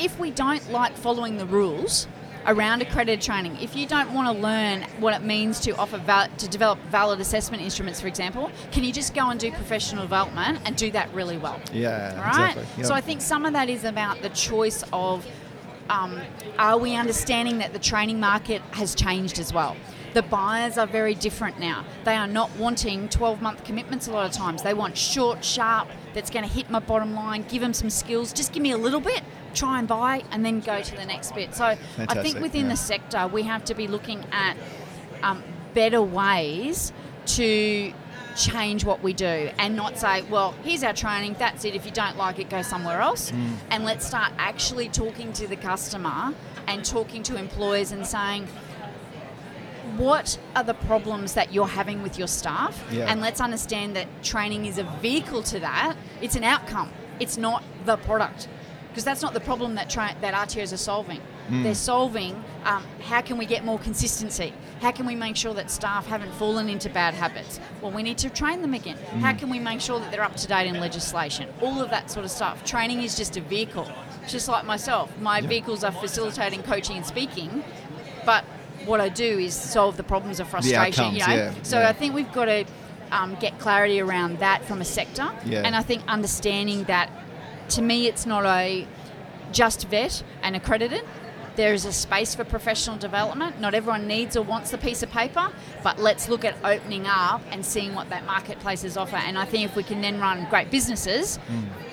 if 0.00 0.18
we 0.18 0.30
don't 0.30 0.68
like 0.70 0.96
following 0.96 1.36
the 1.36 1.46
rules, 1.46 2.08
around 2.46 2.82
accredited 2.82 3.20
training. 3.20 3.56
If 3.60 3.76
you 3.76 3.86
don't 3.86 4.12
want 4.12 4.34
to 4.34 4.42
learn 4.42 4.82
what 4.98 5.14
it 5.14 5.22
means 5.22 5.60
to 5.60 5.76
offer 5.76 5.98
val- 5.98 6.28
to 6.28 6.48
develop 6.48 6.78
valid 6.90 7.20
assessment 7.20 7.62
instruments, 7.62 8.00
for 8.00 8.08
example, 8.08 8.50
can 8.70 8.84
you 8.84 8.92
just 8.92 9.14
go 9.14 9.30
and 9.30 9.38
do 9.38 9.50
professional 9.52 10.02
development 10.04 10.60
and 10.64 10.76
do 10.76 10.90
that 10.92 11.12
really 11.14 11.38
well? 11.38 11.60
Yeah, 11.72 12.20
right. 12.20 12.50
exactly. 12.50 12.66
Yep. 12.78 12.86
So 12.86 12.94
I 12.94 13.00
think 13.00 13.20
some 13.20 13.44
of 13.44 13.52
that 13.52 13.68
is 13.68 13.84
about 13.84 14.22
the 14.22 14.30
choice 14.30 14.84
of 14.92 15.26
um, 15.88 16.20
are 16.58 16.78
we 16.78 16.94
understanding 16.96 17.58
that 17.58 17.72
the 17.72 17.78
training 17.78 18.20
market 18.20 18.62
has 18.72 18.94
changed 18.94 19.38
as 19.38 19.52
well? 19.52 19.76
The 20.14 20.22
buyers 20.22 20.76
are 20.76 20.86
very 20.86 21.14
different 21.14 21.58
now. 21.58 21.84
They 22.04 22.16
are 22.16 22.26
not 22.26 22.54
wanting 22.56 23.08
12 23.08 23.40
month 23.40 23.64
commitments 23.64 24.08
a 24.08 24.12
lot 24.12 24.26
of 24.26 24.32
times. 24.32 24.62
They 24.62 24.74
want 24.74 24.96
short, 24.96 25.44
sharp, 25.44 25.88
that's 26.14 26.30
going 26.30 26.46
to 26.46 26.50
hit 26.50 26.70
my 26.70 26.80
bottom 26.80 27.14
line, 27.14 27.44
give 27.48 27.62
them 27.62 27.72
some 27.72 27.90
skills, 27.90 28.32
just 28.32 28.52
give 28.52 28.62
me 28.62 28.72
a 28.72 28.78
little 28.78 29.00
bit, 29.00 29.22
try 29.54 29.78
and 29.78 29.88
buy, 29.88 30.22
and 30.30 30.44
then 30.44 30.60
go 30.60 30.82
to 30.82 30.96
the 30.96 31.06
next 31.06 31.34
bit. 31.34 31.54
So 31.54 31.64
I 31.98 32.22
think 32.22 32.40
within 32.40 32.64
yeah. 32.64 32.70
the 32.70 32.76
sector, 32.76 33.26
we 33.26 33.42
have 33.44 33.64
to 33.66 33.74
be 33.74 33.88
looking 33.88 34.24
at 34.32 34.56
um, 35.22 35.42
better 35.74 36.02
ways 36.02 36.92
to 37.24 37.92
change 38.36 38.84
what 38.84 39.02
we 39.02 39.12
do 39.12 39.50
and 39.58 39.76
not 39.76 39.98
say, 39.98 40.22
well, 40.22 40.54
here's 40.64 40.82
our 40.82 40.92
training, 40.92 41.36
that's 41.38 41.64
it. 41.64 41.74
If 41.74 41.84
you 41.84 41.92
don't 41.92 42.16
like 42.16 42.38
it, 42.38 42.48
go 42.50 42.62
somewhere 42.62 43.00
else. 43.00 43.30
Mm. 43.30 43.54
And 43.70 43.84
let's 43.84 44.06
start 44.06 44.32
actually 44.38 44.88
talking 44.88 45.32
to 45.34 45.46
the 45.46 45.56
customer 45.56 46.34
and 46.66 46.84
talking 46.84 47.22
to 47.24 47.36
employers 47.36 47.92
and 47.92 48.06
saying, 48.06 48.48
what 49.98 50.38
are 50.56 50.64
the 50.64 50.74
problems 50.74 51.34
that 51.34 51.52
you're 51.52 51.66
having 51.66 52.02
with 52.02 52.18
your 52.18 52.28
staff? 52.28 52.84
Yeah. 52.90 53.10
And 53.10 53.20
let's 53.20 53.40
understand 53.40 53.96
that 53.96 54.06
training 54.22 54.66
is 54.66 54.78
a 54.78 54.84
vehicle 55.00 55.42
to 55.44 55.60
that. 55.60 55.96
It's 56.20 56.36
an 56.36 56.44
outcome. 56.44 56.90
It's 57.20 57.36
not 57.36 57.62
the 57.84 57.96
product. 57.98 58.48
Because 58.88 59.04
that's 59.04 59.22
not 59.22 59.32
the 59.32 59.40
problem 59.40 59.76
that 59.76 59.88
tra- 59.88 60.14
that 60.20 60.34
RTOs 60.34 60.72
are 60.72 60.76
solving. 60.76 61.20
They're 61.50 61.74
solving 61.74 62.42
um, 62.64 62.84
how 63.02 63.20
can 63.20 63.36
we 63.36 63.46
get 63.46 63.64
more 63.64 63.78
consistency? 63.78 64.54
How 64.80 64.90
can 64.90 65.06
we 65.06 65.14
make 65.14 65.36
sure 65.36 65.52
that 65.54 65.70
staff 65.70 66.06
haven't 66.06 66.32
fallen 66.34 66.68
into 66.68 66.88
bad 66.88 67.14
habits? 67.14 67.60
Well, 67.80 67.90
we 67.90 68.02
need 68.02 68.18
to 68.18 68.30
train 68.30 68.62
them 68.62 68.74
again. 68.74 68.96
How 69.20 69.32
can 69.34 69.50
we 69.50 69.58
make 69.58 69.80
sure 69.80 69.98
that 69.98 70.10
they're 70.10 70.22
up 70.22 70.36
to 70.36 70.46
date 70.46 70.66
in 70.66 70.80
legislation? 70.80 71.48
All 71.60 71.80
of 71.80 71.90
that 71.90 72.10
sort 72.10 72.24
of 72.24 72.30
stuff. 72.30 72.64
Training 72.64 73.02
is 73.02 73.16
just 73.16 73.36
a 73.36 73.40
vehicle. 73.40 73.90
Just 74.28 74.48
like 74.48 74.64
myself, 74.64 75.10
my 75.20 75.40
vehicles 75.40 75.84
are 75.84 75.92
facilitating 75.92 76.62
coaching 76.62 76.96
and 76.96 77.04
speaking, 77.04 77.64
but 78.24 78.44
what 78.86 79.00
I 79.00 79.08
do 79.08 79.38
is 79.38 79.54
solve 79.54 79.96
the 79.96 80.02
problems 80.02 80.40
of 80.40 80.48
frustration. 80.48 80.80
outcomes, 81.04 81.18
you 81.18 81.26
know? 81.26 81.34
yeah, 81.34 81.54
So 81.62 81.78
yeah. 81.80 81.88
I 81.88 81.92
think 81.92 82.14
we've 82.14 82.32
got 82.32 82.46
to 82.46 82.64
um, 83.10 83.36
get 83.40 83.58
clarity 83.58 84.00
around 84.00 84.38
that 84.38 84.64
from 84.64 84.80
a 84.80 84.84
sector, 84.84 85.30
Yeah. 85.44 85.62
and 85.64 85.74
I 85.76 85.82
think 85.82 86.02
understanding 86.08 86.84
that 86.84 87.10
to 87.70 87.82
me 87.82 88.06
it's 88.06 88.26
not 88.26 88.44
a 88.44 88.86
just 89.52 89.86
vet 89.88 90.22
and 90.42 90.56
accredited. 90.56 91.04
There 91.54 91.74
is 91.74 91.84
a 91.84 91.92
space 91.92 92.34
for 92.34 92.44
professional 92.44 92.96
development. 92.96 93.60
Not 93.60 93.74
everyone 93.74 94.06
needs 94.06 94.36
or 94.36 94.42
wants 94.42 94.70
the 94.70 94.78
piece 94.78 95.02
of 95.02 95.10
paper, 95.10 95.52
but 95.82 95.98
let's 95.98 96.28
look 96.28 96.44
at 96.44 96.56
opening 96.64 97.06
up 97.06 97.42
and 97.50 97.64
seeing 97.64 97.94
what 97.94 98.08
that 98.08 98.24
marketplace 98.24 98.84
is 98.84 98.96
offer. 98.96 99.16
And 99.16 99.36
I 99.38 99.44
think 99.44 99.68
if 99.68 99.76
we 99.76 99.82
can 99.82 100.00
then 100.00 100.18
run 100.18 100.46
great 100.48 100.70
businesses, 100.70 101.38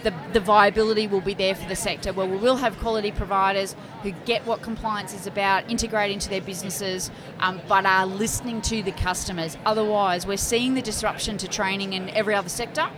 the, 0.03 0.13
the 0.31 0.39
viability 0.39 1.07
will 1.07 1.21
be 1.21 1.33
there 1.33 1.55
for 1.55 1.67
the 1.67 1.75
sector 1.75 2.13
where 2.13 2.25
we 2.25 2.37
will 2.37 2.55
have 2.55 2.77
quality 2.79 3.11
providers 3.11 3.75
who 4.01 4.11
get 4.11 4.45
what 4.45 4.61
compliance 4.61 5.13
is 5.13 5.27
about, 5.27 5.69
integrate 5.69 6.11
into 6.11 6.29
their 6.29 6.41
businesses, 6.41 7.11
um, 7.41 7.59
but 7.67 7.85
are 7.85 8.05
listening 8.05 8.61
to 8.61 8.81
the 8.81 8.93
customers. 8.93 9.57
Otherwise, 9.65 10.25
we're 10.25 10.37
seeing 10.37 10.73
the 10.73 10.81
disruption 10.81 11.37
to 11.37 11.47
training 11.49 11.93
in 11.93 12.09
every 12.11 12.33
other 12.33 12.49
sector. 12.49 12.89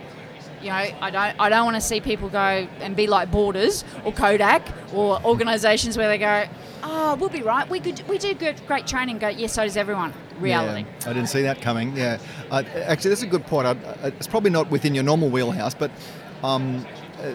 You 0.62 0.68
know, 0.68 0.74
I 0.74 1.10
don't, 1.10 1.40
I 1.40 1.48
don't 1.48 1.64
want 1.64 1.74
to 1.74 1.80
see 1.80 2.00
people 2.00 2.28
go 2.28 2.38
and 2.38 2.94
be 2.94 3.08
like 3.08 3.30
Borders 3.30 3.84
or 4.04 4.12
Kodak 4.12 4.62
or 4.94 5.20
organisations 5.24 5.96
where 5.96 6.08
they 6.08 6.18
go, 6.18 6.46
oh, 6.84 7.16
we'll 7.16 7.30
be 7.30 7.42
right. 7.42 7.68
We 7.68 7.80
could, 7.80 8.06
we 8.08 8.18
do 8.18 8.32
good, 8.34 8.60
great 8.66 8.86
training. 8.86 9.18
Go, 9.18 9.28
yes, 9.28 9.54
so 9.54 9.64
does 9.64 9.76
everyone. 9.76 10.12
Reality. 10.38 10.86
Yeah, 11.00 11.10
I 11.10 11.12
didn't 11.12 11.28
see 11.28 11.42
that 11.42 11.60
coming. 11.60 11.96
Yeah, 11.96 12.18
uh, 12.50 12.62
actually, 12.74 13.10
that's 13.10 13.22
a 13.22 13.26
good 13.26 13.46
point. 13.46 13.66
I, 13.66 13.70
I, 13.72 14.06
it's 14.08 14.26
probably 14.26 14.50
not 14.50 14.70
within 14.70 14.94
your 14.94 15.04
normal 15.04 15.28
wheelhouse, 15.28 15.74
but 15.74 15.90
um, 16.42 16.84
uh, 17.18 17.32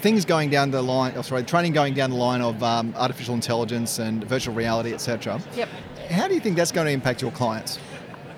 things 0.00 0.24
going 0.24 0.50
down 0.50 0.70
the 0.70 0.82
line. 0.82 1.12
Oh, 1.16 1.22
sorry, 1.22 1.42
training 1.44 1.72
going 1.72 1.94
down 1.94 2.10
the 2.10 2.16
line 2.16 2.40
of 2.40 2.62
um, 2.62 2.94
artificial 2.96 3.34
intelligence 3.34 3.98
and 3.98 4.24
virtual 4.24 4.54
reality, 4.54 4.92
etc. 4.92 5.40
Yep. 5.54 5.68
How 6.10 6.26
do 6.26 6.34
you 6.34 6.40
think 6.40 6.56
that's 6.56 6.72
going 6.72 6.86
to 6.86 6.92
impact 6.92 7.22
your 7.22 7.30
clients? 7.30 7.78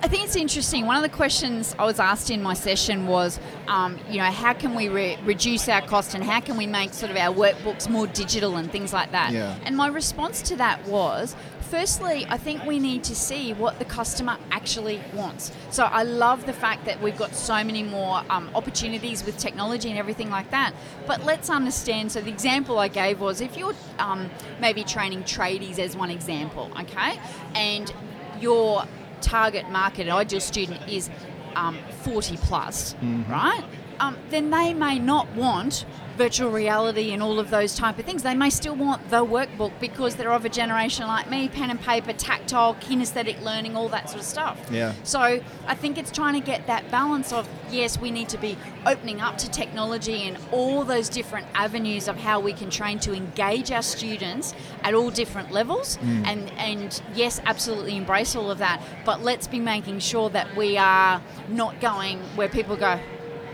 I 0.04 0.08
think 0.08 0.24
it's 0.24 0.34
interesting. 0.34 0.84
One 0.86 0.96
of 0.96 1.02
the 1.04 1.16
questions 1.16 1.76
I 1.78 1.84
was 1.84 2.00
asked 2.00 2.28
in 2.30 2.42
my 2.42 2.54
session 2.54 3.06
was, 3.06 3.38
um, 3.68 4.00
you 4.10 4.18
know, 4.18 4.24
how 4.24 4.52
can 4.52 4.74
we 4.74 4.88
re- 4.88 5.16
reduce 5.24 5.68
our 5.68 5.80
cost 5.80 6.16
and 6.16 6.24
how 6.24 6.40
can 6.40 6.56
we 6.56 6.66
make 6.66 6.92
sort 6.92 7.12
of 7.12 7.16
our 7.16 7.32
workbooks 7.32 7.88
more 7.88 8.08
digital 8.08 8.56
and 8.56 8.70
things 8.72 8.92
like 8.92 9.12
that? 9.12 9.30
Yeah. 9.30 9.56
And 9.64 9.76
my 9.76 9.86
response 9.86 10.42
to 10.42 10.56
that 10.56 10.84
was, 10.88 11.36
firstly, 11.60 12.26
I 12.28 12.36
think 12.36 12.64
we 12.64 12.80
need 12.80 13.04
to 13.04 13.14
see 13.14 13.52
what 13.52 13.78
the 13.78 13.84
customer 13.84 14.38
actually 14.50 15.00
wants. 15.14 15.52
So 15.70 15.84
I 15.84 16.02
love 16.02 16.46
the 16.46 16.52
fact 16.52 16.84
that 16.86 17.00
we've 17.00 17.16
got 17.16 17.36
so 17.36 17.62
many 17.62 17.84
more 17.84 18.24
um, 18.28 18.50
opportunities 18.56 19.24
with 19.24 19.38
technology 19.38 19.88
and 19.88 19.98
everything 20.00 20.30
like 20.30 20.50
that. 20.50 20.74
But 21.06 21.24
let's 21.24 21.48
understand. 21.48 22.10
So 22.10 22.20
the 22.20 22.30
example 22.30 22.80
I 22.80 22.88
gave 22.88 23.20
was 23.20 23.40
if 23.40 23.56
you're 23.56 23.74
um, 24.00 24.28
maybe 24.60 24.82
training 24.82 25.22
tradies 25.22 25.78
as 25.78 25.96
one 25.96 26.10
example, 26.10 26.72
okay, 26.80 27.20
and 27.54 27.94
your 28.40 28.84
target 29.22 29.70
market 29.70 30.08
ideal 30.08 30.40
student 30.40 30.80
is 30.88 31.10
um, 31.56 31.78
40 32.02 32.36
plus, 32.38 32.94
right? 33.28 33.62
Um, 34.02 34.16
then 34.30 34.50
they 34.50 34.74
may 34.74 34.98
not 34.98 35.32
want 35.34 35.84
virtual 36.16 36.50
reality 36.50 37.12
and 37.12 37.22
all 37.22 37.38
of 37.38 37.50
those 37.50 37.74
type 37.74 37.98
of 37.98 38.04
things. 38.04 38.22
They 38.22 38.34
may 38.34 38.50
still 38.50 38.74
want 38.74 39.08
the 39.10 39.24
workbook 39.24 39.72
because 39.80 40.16
they're 40.16 40.32
of 40.32 40.44
a 40.44 40.48
generation 40.48 41.06
like 41.06 41.30
me, 41.30 41.48
pen 41.48 41.70
and 41.70 41.80
paper, 41.80 42.12
tactile, 42.12 42.74
kinesthetic 42.74 43.40
learning, 43.42 43.76
all 43.76 43.88
that 43.88 44.10
sort 44.10 44.20
of 44.20 44.26
stuff. 44.26 44.60
Yeah. 44.70 44.92
So 45.04 45.20
I 45.20 45.74
think 45.74 45.98
it's 45.98 46.10
trying 46.10 46.34
to 46.34 46.44
get 46.44 46.66
that 46.66 46.90
balance 46.90 47.32
of 47.32 47.48
yes, 47.70 47.98
we 47.98 48.10
need 48.10 48.28
to 48.30 48.38
be 48.38 48.58
opening 48.86 49.20
up 49.20 49.38
to 49.38 49.50
technology 49.50 50.22
and 50.22 50.36
all 50.50 50.84
those 50.84 51.08
different 51.08 51.46
avenues 51.54 52.08
of 52.08 52.16
how 52.16 52.40
we 52.40 52.52
can 52.52 52.70
train 52.70 52.98
to 53.00 53.14
engage 53.14 53.70
our 53.70 53.82
students 53.82 54.54
at 54.82 54.94
all 54.94 55.10
different 55.10 55.52
levels. 55.52 55.98
And 56.02 56.50
and 56.52 57.02
yes, 57.14 57.40
absolutely 57.46 57.96
embrace 57.96 58.34
all 58.36 58.50
of 58.50 58.58
that. 58.58 58.82
But 59.04 59.22
let's 59.22 59.46
be 59.46 59.60
making 59.60 60.00
sure 60.00 60.28
that 60.30 60.56
we 60.56 60.76
are 60.76 61.22
not 61.48 61.80
going 61.80 62.18
where 62.36 62.48
people 62.48 62.76
go. 62.76 63.00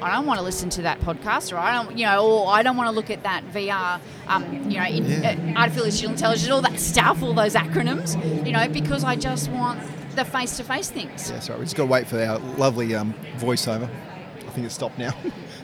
I 0.01 0.15
don't 0.15 0.27
want 0.27 0.39
to 0.39 0.45
listen 0.45 0.71
to 0.71 0.83
that 0.83 1.01
podcast, 1.01 1.53
or 1.53 1.57
I 1.57 1.73
don't, 1.83 1.97
you 1.99 2.05
know, 2.07 2.27
or 2.27 2.49
I 2.53 2.63
don't 2.63 2.77
want 2.77 2.89
to 2.89 2.93
look 2.93 3.11
at 3.11 3.23
that 3.25 3.45
VR, 3.53 4.01
um, 4.29 4.71
you 4.71 4.79
know, 4.79 4.85
in, 4.87 5.05
Yeah. 5.07 5.55
uh, 5.57 5.61
artificial 5.61 6.11
intelligence, 6.11 6.51
all 6.51 6.63
that 6.63 6.79
stuff, 6.79 7.23
all 7.23 7.35
those 7.35 7.55
acronyms, 7.55 8.15
you 8.47 8.53
know, 8.53 8.69
because 8.69 9.03
I 9.05 9.17
just 9.17 9.51
want 9.51 9.81
the 10.15 10.25
face-to-face 10.25 10.91
things. 10.91 11.31
Yeah, 11.31 11.41
sorry, 11.41 11.59
we 11.59 11.65
just 11.65 11.77
got 11.77 11.85
to 11.85 11.91
wait 11.91 12.07
for 12.07 12.21
our 12.23 12.39
lovely 12.57 12.95
um, 12.95 13.13
voiceover. 13.39 13.89
I 14.47 14.51
think 14.51 14.67
it's 14.67 14.75
stopped 14.75 14.99
now. 14.99 15.13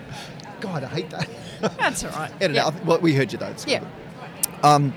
God, 0.60 0.84
I 0.84 0.88
hate 0.88 1.10
that. 1.10 1.28
That's 1.78 2.04
all 2.04 2.10
right. 2.12 2.30
Edit 2.40 2.56
Yeah. 2.56 2.66
out. 2.66 2.84
Well, 2.84 2.98
we 3.00 3.14
heard 3.14 3.32
you 3.32 3.38
though. 3.38 3.46
It's 3.48 3.66
Yeah. 3.66 3.82
Um, 4.62 4.94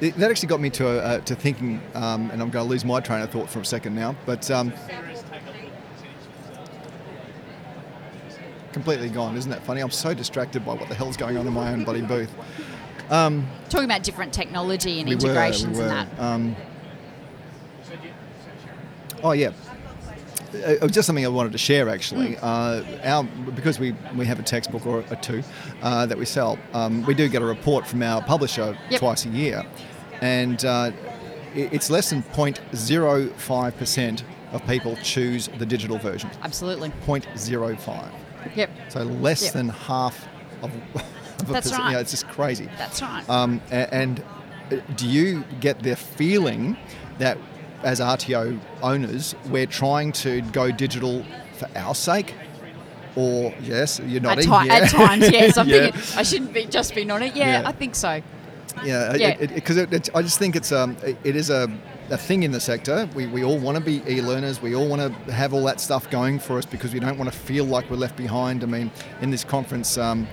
th- 0.00 0.14
that 0.14 0.30
actually 0.30 0.48
got 0.48 0.60
me 0.60 0.70
to 0.70 0.88
uh, 0.88 1.18
to 1.20 1.34
thinking, 1.34 1.80
um, 1.94 2.30
and 2.30 2.40
I'm 2.40 2.50
going 2.50 2.64
to 2.64 2.70
lose 2.70 2.84
my 2.84 3.00
train 3.00 3.20
of 3.22 3.30
thought 3.30 3.50
for 3.50 3.60
a 3.60 3.64
second 3.64 3.94
now. 3.94 4.16
But 4.26 4.50
um, 4.50 4.72
completely 8.72 9.08
gone. 9.08 9.36
Isn't 9.36 9.50
that 9.50 9.62
funny? 9.64 9.80
I'm 9.80 9.90
so 9.90 10.14
distracted 10.14 10.64
by 10.64 10.74
what 10.74 10.88
the 10.88 10.94
hell's 10.94 11.16
going 11.16 11.36
on 11.36 11.46
in 11.46 11.52
my 11.52 11.72
own 11.72 11.84
bloody 11.84 12.02
booth. 12.02 12.30
Talking 13.08 13.84
about 13.84 14.02
different 14.02 14.32
technology 14.32 15.00
and 15.00 15.08
We 15.08 15.14
were, 15.16 15.20
integrations 15.22 15.78
we 15.78 15.84
were. 15.84 15.90
and 15.90 16.08
that. 16.10 16.20
Um, 16.20 16.56
oh 19.22 19.32
yeah. 19.32 19.48
Uh, 20.52 20.56
It 20.72 20.82
was 20.82 20.92
just 20.92 21.06
something 21.06 21.24
I 21.24 21.28
wanted 21.28 21.52
to 21.52 21.58
share 21.58 21.88
actually. 21.88 22.34
Mm. 22.36 22.38
Uh, 22.42 23.08
our, 23.08 23.24
because 23.52 23.78
we, 23.78 23.94
we 24.16 24.26
have 24.26 24.40
a 24.40 24.42
textbook 24.42 24.86
or 24.86 25.04
a 25.10 25.16
two 25.16 25.42
uh, 25.82 26.06
that 26.06 26.18
we 26.18 26.24
sell, 26.24 26.58
um, 26.72 27.04
we 27.06 27.14
do 27.14 27.28
get 27.28 27.42
a 27.42 27.44
report 27.44 27.86
from 27.86 28.02
our 28.02 28.22
publisher 28.22 28.76
Yep. 28.90 29.00
twice 29.00 29.24
a 29.26 29.30
year. 29.30 29.64
And 30.20 30.64
uh, 30.64 30.90
it's 31.54 31.90
less 31.90 32.10
than 32.10 32.22
0.05% 32.22 34.22
of 34.52 34.66
people 34.66 34.96
choose 35.02 35.48
the 35.58 35.66
digital 35.66 35.98
version. 35.98 36.30
Absolutely. 36.42 36.90
0.05. 37.06 38.10
Yep. 38.54 38.70
So 38.88 39.02
less 39.02 39.42
Yep. 39.44 39.52
than 39.52 39.68
half 39.68 40.26
of, 40.62 40.70
of 40.94 41.50
a 41.50 41.54
percent. 41.54 41.78
right. 41.82 41.92
Yeah, 41.92 41.98
it's 42.00 42.10
just 42.10 42.28
crazy. 42.28 42.68
That's 42.78 43.00
right. 43.02 43.28
Um, 43.28 43.60
a- 43.70 43.92
and 43.94 44.22
uh, 44.70 44.76
do 44.96 45.06
you 45.08 45.44
get 45.60 45.82
the 45.82 45.96
feeling 45.96 46.76
that 47.18 47.38
as 47.82 48.00
RTO 48.00 48.58
owners, 48.82 49.34
we're 49.48 49.66
trying 49.66 50.12
to 50.12 50.42
go 50.52 50.70
digital 50.70 51.24
for 51.58 51.68
our 51.76 51.94
sake? 51.94 52.34
Or, 53.16 53.52
yes, 53.60 54.00
you're 54.06 54.18
at, 54.18 54.22
nodding. 54.22 54.44
ti- 54.44 54.50
yeah. 54.66 54.74
at 54.74 54.90
times, 54.90 55.30
yes. 55.32 55.56
I'm 55.58 55.68
Yeah. 55.68 55.90
thinking 55.90 56.18
I 56.18 56.22
shouldn't 56.22 56.52
be 56.54 56.64
just 56.66 56.94
be 56.94 57.10
on 57.10 57.22
it. 57.22 57.34
Yeah, 57.34 57.62
Yeah. 57.62 57.68
I 57.68 57.72
think 57.72 57.94
so. 57.96 58.20
Yeah, 58.84 59.14
Yeah. 59.16 59.34
because 59.46 59.76
it, 59.76 59.92
it, 59.92 60.08
I 60.14 60.22
just 60.22 60.38
think 60.38 60.54
it's 60.56 60.70
um, 60.72 60.96
it, 61.02 61.16
it 61.24 61.34
is 61.36 61.50
a, 61.50 61.68
a 62.10 62.18
thing 62.18 62.42
in 62.42 62.50
the 62.50 62.60
sector. 62.60 63.08
We, 63.14 63.26
we 63.26 63.44
all 63.44 63.58
want 63.58 63.78
to 63.78 63.82
be 63.82 64.02
e-learners. 64.08 64.60
We 64.60 64.74
all 64.74 64.88
want 64.88 65.00
to 65.00 65.32
have 65.32 65.54
all 65.54 65.64
that 65.64 65.80
stuff 65.80 66.10
going 66.10 66.38
for 66.38 66.58
us 66.58 66.66
because 66.66 66.92
we 66.92 67.00
don't 67.00 67.16
want 67.18 67.32
to 67.32 67.38
feel 67.38 67.64
like 67.64 67.88
we're 67.90 67.96
left 67.96 68.16
behind. 68.16 68.62
I 68.62 68.66
mean, 68.66 68.90
in 69.20 69.30
this 69.30 69.44
conference 69.44 69.96
um, 69.96 70.26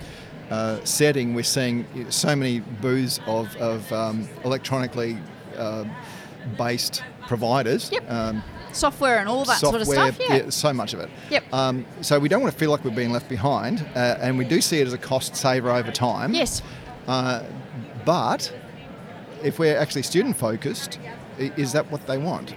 uh, 0.49 0.83
setting, 0.83 1.33
we're 1.33 1.43
seeing 1.43 1.85
so 2.09 2.35
many 2.35 2.59
booths 2.59 3.19
of, 3.27 3.55
of 3.57 3.91
um, 3.93 4.27
electronically 4.43 5.17
uh, 5.55 5.85
based 6.57 7.03
providers. 7.27 7.91
Yep. 7.91 8.11
Um, 8.11 8.43
Software 8.73 9.17
and 9.17 9.29
all 9.29 9.45
that 9.45 9.59
software, 9.59 9.85
sort 9.85 10.09
of 10.09 10.15
stuff. 10.15 10.29
Yeah. 10.29 10.49
so 10.49 10.71
much 10.71 10.93
of 10.93 10.99
it. 10.99 11.09
Yep. 11.31 11.53
Um, 11.53 11.85
so 12.01 12.19
we 12.19 12.29
don't 12.29 12.41
want 12.41 12.53
to 12.53 12.59
feel 12.59 12.69
like 12.69 12.83
we're 12.83 12.91
being 12.91 13.11
left 13.11 13.27
behind, 13.27 13.81
uh, 13.95 14.17
and 14.19 14.37
we 14.37 14.45
do 14.45 14.61
see 14.61 14.79
it 14.79 14.85
as 14.85 14.93
a 14.93 14.99
cost 14.99 15.35
saver 15.35 15.71
over 15.71 15.91
time. 15.91 16.33
Yes. 16.33 16.61
Uh, 17.07 17.43
but 18.05 18.53
if 19.41 19.57
we're 19.57 19.77
actually 19.77 20.03
student 20.03 20.37
focused, 20.37 20.99
is 21.37 21.71
that 21.73 21.91
what 21.91 22.05
they 22.07 22.17
want? 22.17 22.53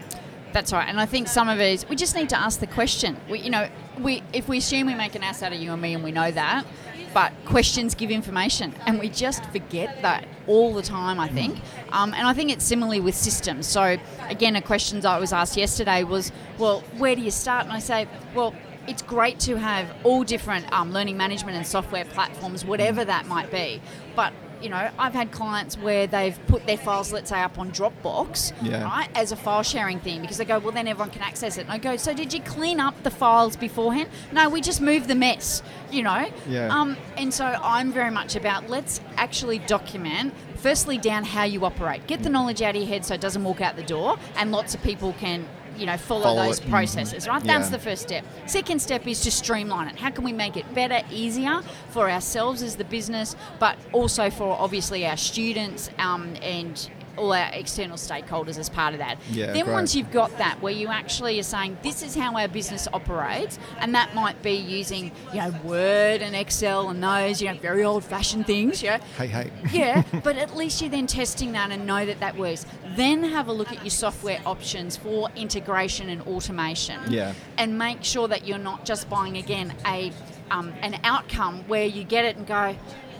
That's 0.52 0.72
right, 0.72 0.88
and 0.88 0.98
I 0.98 1.06
think 1.06 1.28
some 1.28 1.48
of 1.48 1.60
it 1.60 1.72
is 1.72 1.88
we 1.88 1.94
just 1.96 2.16
need 2.16 2.28
to 2.30 2.38
ask 2.38 2.58
the 2.58 2.66
question. 2.66 3.16
We, 3.30 3.38
you 3.38 3.50
know, 3.50 3.68
we 4.00 4.22
if 4.32 4.48
we 4.48 4.58
assume 4.58 4.88
we 4.88 4.94
make 4.94 5.14
an 5.14 5.22
ass 5.22 5.42
out 5.42 5.52
of 5.52 5.60
you 5.60 5.72
and 5.72 5.80
me, 5.80 5.94
and 5.94 6.02
we 6.02 6.10
know 6.10 6.30
that, 6.32 6.66
but 7.14 7.32
questions 7.44 7.94
give 7.94 8.10
information, 8.10 8.74
and 8.86 8.98
we 8.98 9.08
just 9.08 9.44
forget 9.46 10.02
that 10.02 10.26
all 10.48 10.74
the 10.74 10.82
time. 10.82 11.20
I 11.20 11.28
think, 11.28 11.60
um, 11.92 12.12
and 12.14 12.26
I 12.26 12.32
think 12.32 12.50
it's 12.50 12.64
similarly 12.64 13.00
with 13.00 13.14
systems. 13.14 13.68
So 13.68 13.96
again, 14.28 14.56
a 14.56 14.62
question 14.62 15.06
I 15.06 15.20
was 15.20 15.32
asked 15.32 15.56
yesterday 15.56 16.02
was, 16.02 16.32
well, 16.58 16.80
where 16.98 17.14
do 17.14 17.22
you 17.22 17.30
start? 17.30 17.64
And 17.64 17.72
I 17.72 17.78
say, 17.78 18.08
well. 18.34 18.54
It's 18.88 19.02
great 19.02 19.38
to 19.40 19.56
have 19.56 19.94
all 20.04 20.24
different 20.24 20.72
um, 20.72 20.90
learning 20.90 21.16
management 21.16 21.56
and 21.56 21.66
software 21.66 22.04
platforms, 22.06 22.64
whatever 22.64 23.04
that 23.04 23.26
might 23.26 23.50
be. 23.52 23.80
But 24.16 24.32
you 24.62 24.68
know, 24.68 24.90
I've 24.98 25.14
had 25.14 25.30
clients 25.32 25.76
where 25.78 26.06
they've 26.06 26.38
put 26.46 26.66
their 26.66 26.76
files, 26.76 27.12
let's 27.12 27.30
say, 27.30 27.40
up 27.40 27.58
on 27.58 27.70
Dropbox, 27.72 28.52
Yeah. 28.62 28.84
right, 28.84 29.08
as 29.14 29.32
a 29.32 29.36
file 29.36 29.62
sharing 29.62 30.00
thing 30.00 30.20
because 30.20 30.38
they 30.38 30.44
go, 30.44 30.58
well, 30.58 30.72
then 30.72 30.86
everyone 30.88 31.10
can 31.10 31.22
access 31.22 31.56
it. 31.56 31.62
And 31.62 31.70
I 31.70 31.78
go, 31.78 31.96
so 31.96 32.12
did 32.14 32.32
you 32.32 32.40
clean 32.40 32.80
up 32.80 33.02
the 33.02 33.10
files 33.10 33.56
beforehand? 33.56 34.08
No, 34.32 34.48
we 34.48 34.60
just 34.60 34.80
moved 34.80 35.08
the 35.08 35.14
mess, 35.14 35.62
you 35.90 36.02
know? 36.02 36.28
Yeah. 36.48 36.68
Um, 36.68 36.96
and 37.16 37.32
so 37.32 37.44
I'm 37.44 37.92
very 37.92 38.10
much 38.10 38.36
about 38.36 38.68
let's 38.68 39.00
actually 39.16 39.58
document, 39.60 40.34
firstly, 40.56 40.98
down 40.98 41.24
how 41.24 41.44
you 41.44 41.64
operate. 41.64 42.06
Get 42.06 42.22
the 42.22 42.30
knowledge 42.30 42.60
out 42.62 42.76
of 42.76 42.82
your 42.82 42.88
head 42.88 43.04
so 43.04 43.14
it 43.14 43.20
doesn't 43.20 43.42
walk 43.44 43.60
out 43.60 43.76
the 43.76 43.82
door 43.82 44.18
and 44.36 44.52
lots 44.52 44.74
of 44.74 44.82
people 44.82 45.14
can. 45.14 45.46
You 45.80 45.86
know, 45.86 45.96
follow, 45.96 46.22
Follow 46.22 46.44
those 46.44 46.60
it. 46.60 46.68
Processes, 46.68 47.26
right? 47.26 47.42
That's 47.42 47.70
the 47.70 47.78
first 47.78 48.02
step. 48.02 48.24
Second 48.46 48.80
step 48.82 49.06
is 49.06 49.20
to 49.22 49.30
streamline 49.30 49.88
it. 49.88 49.96
How 49.96 50.10
can 50.10 50.24
we 50.24 50.32
make 50.32 50.58
it 50.58 50.72
better, 50.74 51.00
easier 51.10 51.62
for 51.88 52.10
ourselves 52.10 52.62
as 52.62 52.76
the 52.76 52.84
business, 52.84 53.34
but 53.58 53.78
also 53.92 54.28
for 54.28 54.52
obviously 54.60 55.06
our 55.06 55.16
students 55.16 55.90
um, 55.98 56.34
and 56.42 56.90
all 57.16 57.32
our 57.32 57.50
external 57.52 57.96
stakeholders 57.96 58.58
as 58.58 58.68
part 58.68 58.94
of 58.94 58.98
that. 58.98 59.18
Yeah, 59.30 59.46
then 59.52 59.64
great. 59.64 59.74
once 59.74 59.94
you've 59.94 60.10
got 60.10 60.36
that, 60.38 60.60
where 60.62 60.72
you 60.72 60.88
actually 60.88 61.38
are 61.38 61.44
saying 61.44 61.76
this 61.82 62.02
is 62.02 62.14
how 62.14 62.36
our 62.36 62.48
business 62.48 62.88
operates, 62.92 63.58
and 63.78 63.94
that 63.94 64.14
might 64.14 64.40
be 64.42 64.52
using 64.52 65.12
you 65.32 65.40
know 65.40 65.54
Word 65.64 66.22
and 66.22 66.34
Excel 66.34 66.88
and 66.88 67.02
those 67.02 67.42
you 67.42 67.48
know 67.48 67.58
very 67.58 67.84
old-fashioned 67.84 68.46
things, 68.46 68.82
Yeah. 68.82 68.98
Hey, 69.18 69.26
hey. 69.26 69.50
yeah, 69.72 70.02
but 70.24 70.36
at 70.36 70.56
least 70.56 70.80
you're 70.80 70.90
then 70.90 71.06
testing 71.06 71.52
that 71.52 71.70
and 71.70 71.86
know 71.86 72.06
that 72.06 72.20
that 72.20 72.36
works. 72.36 72.64
Then 72.96 73.22
have 73.24 73.48
a 73.48 73.52
look 73.52 73.70
at 73.72 73.82
your 73.82 73.90
software 73.90 74.40
options 74.44 74.96
for 74.96 75.28
integration 75.36 76.08
and 76.08 76.22
automation. 76.22 77.00
Yeah. 77.08 77.34
And 77.56 77.78
make 77.78 78.02
sure 78.04 78.28
that 78.28 78.46
you're 78.46 78.58
not 78.58 78.84
just 78.84 79.08
buying 79.08 79.36
again 79.36 79.74
a 79.86 80.12
um, 80.50 80.72
an 80.82 80.98
outcome 81.04 81.62
where 81.68 81.84
you 81.86 82.02
get 82.04 82.24
it 82.24 82.36
and 82.36 82.46
go. 82.46 82.74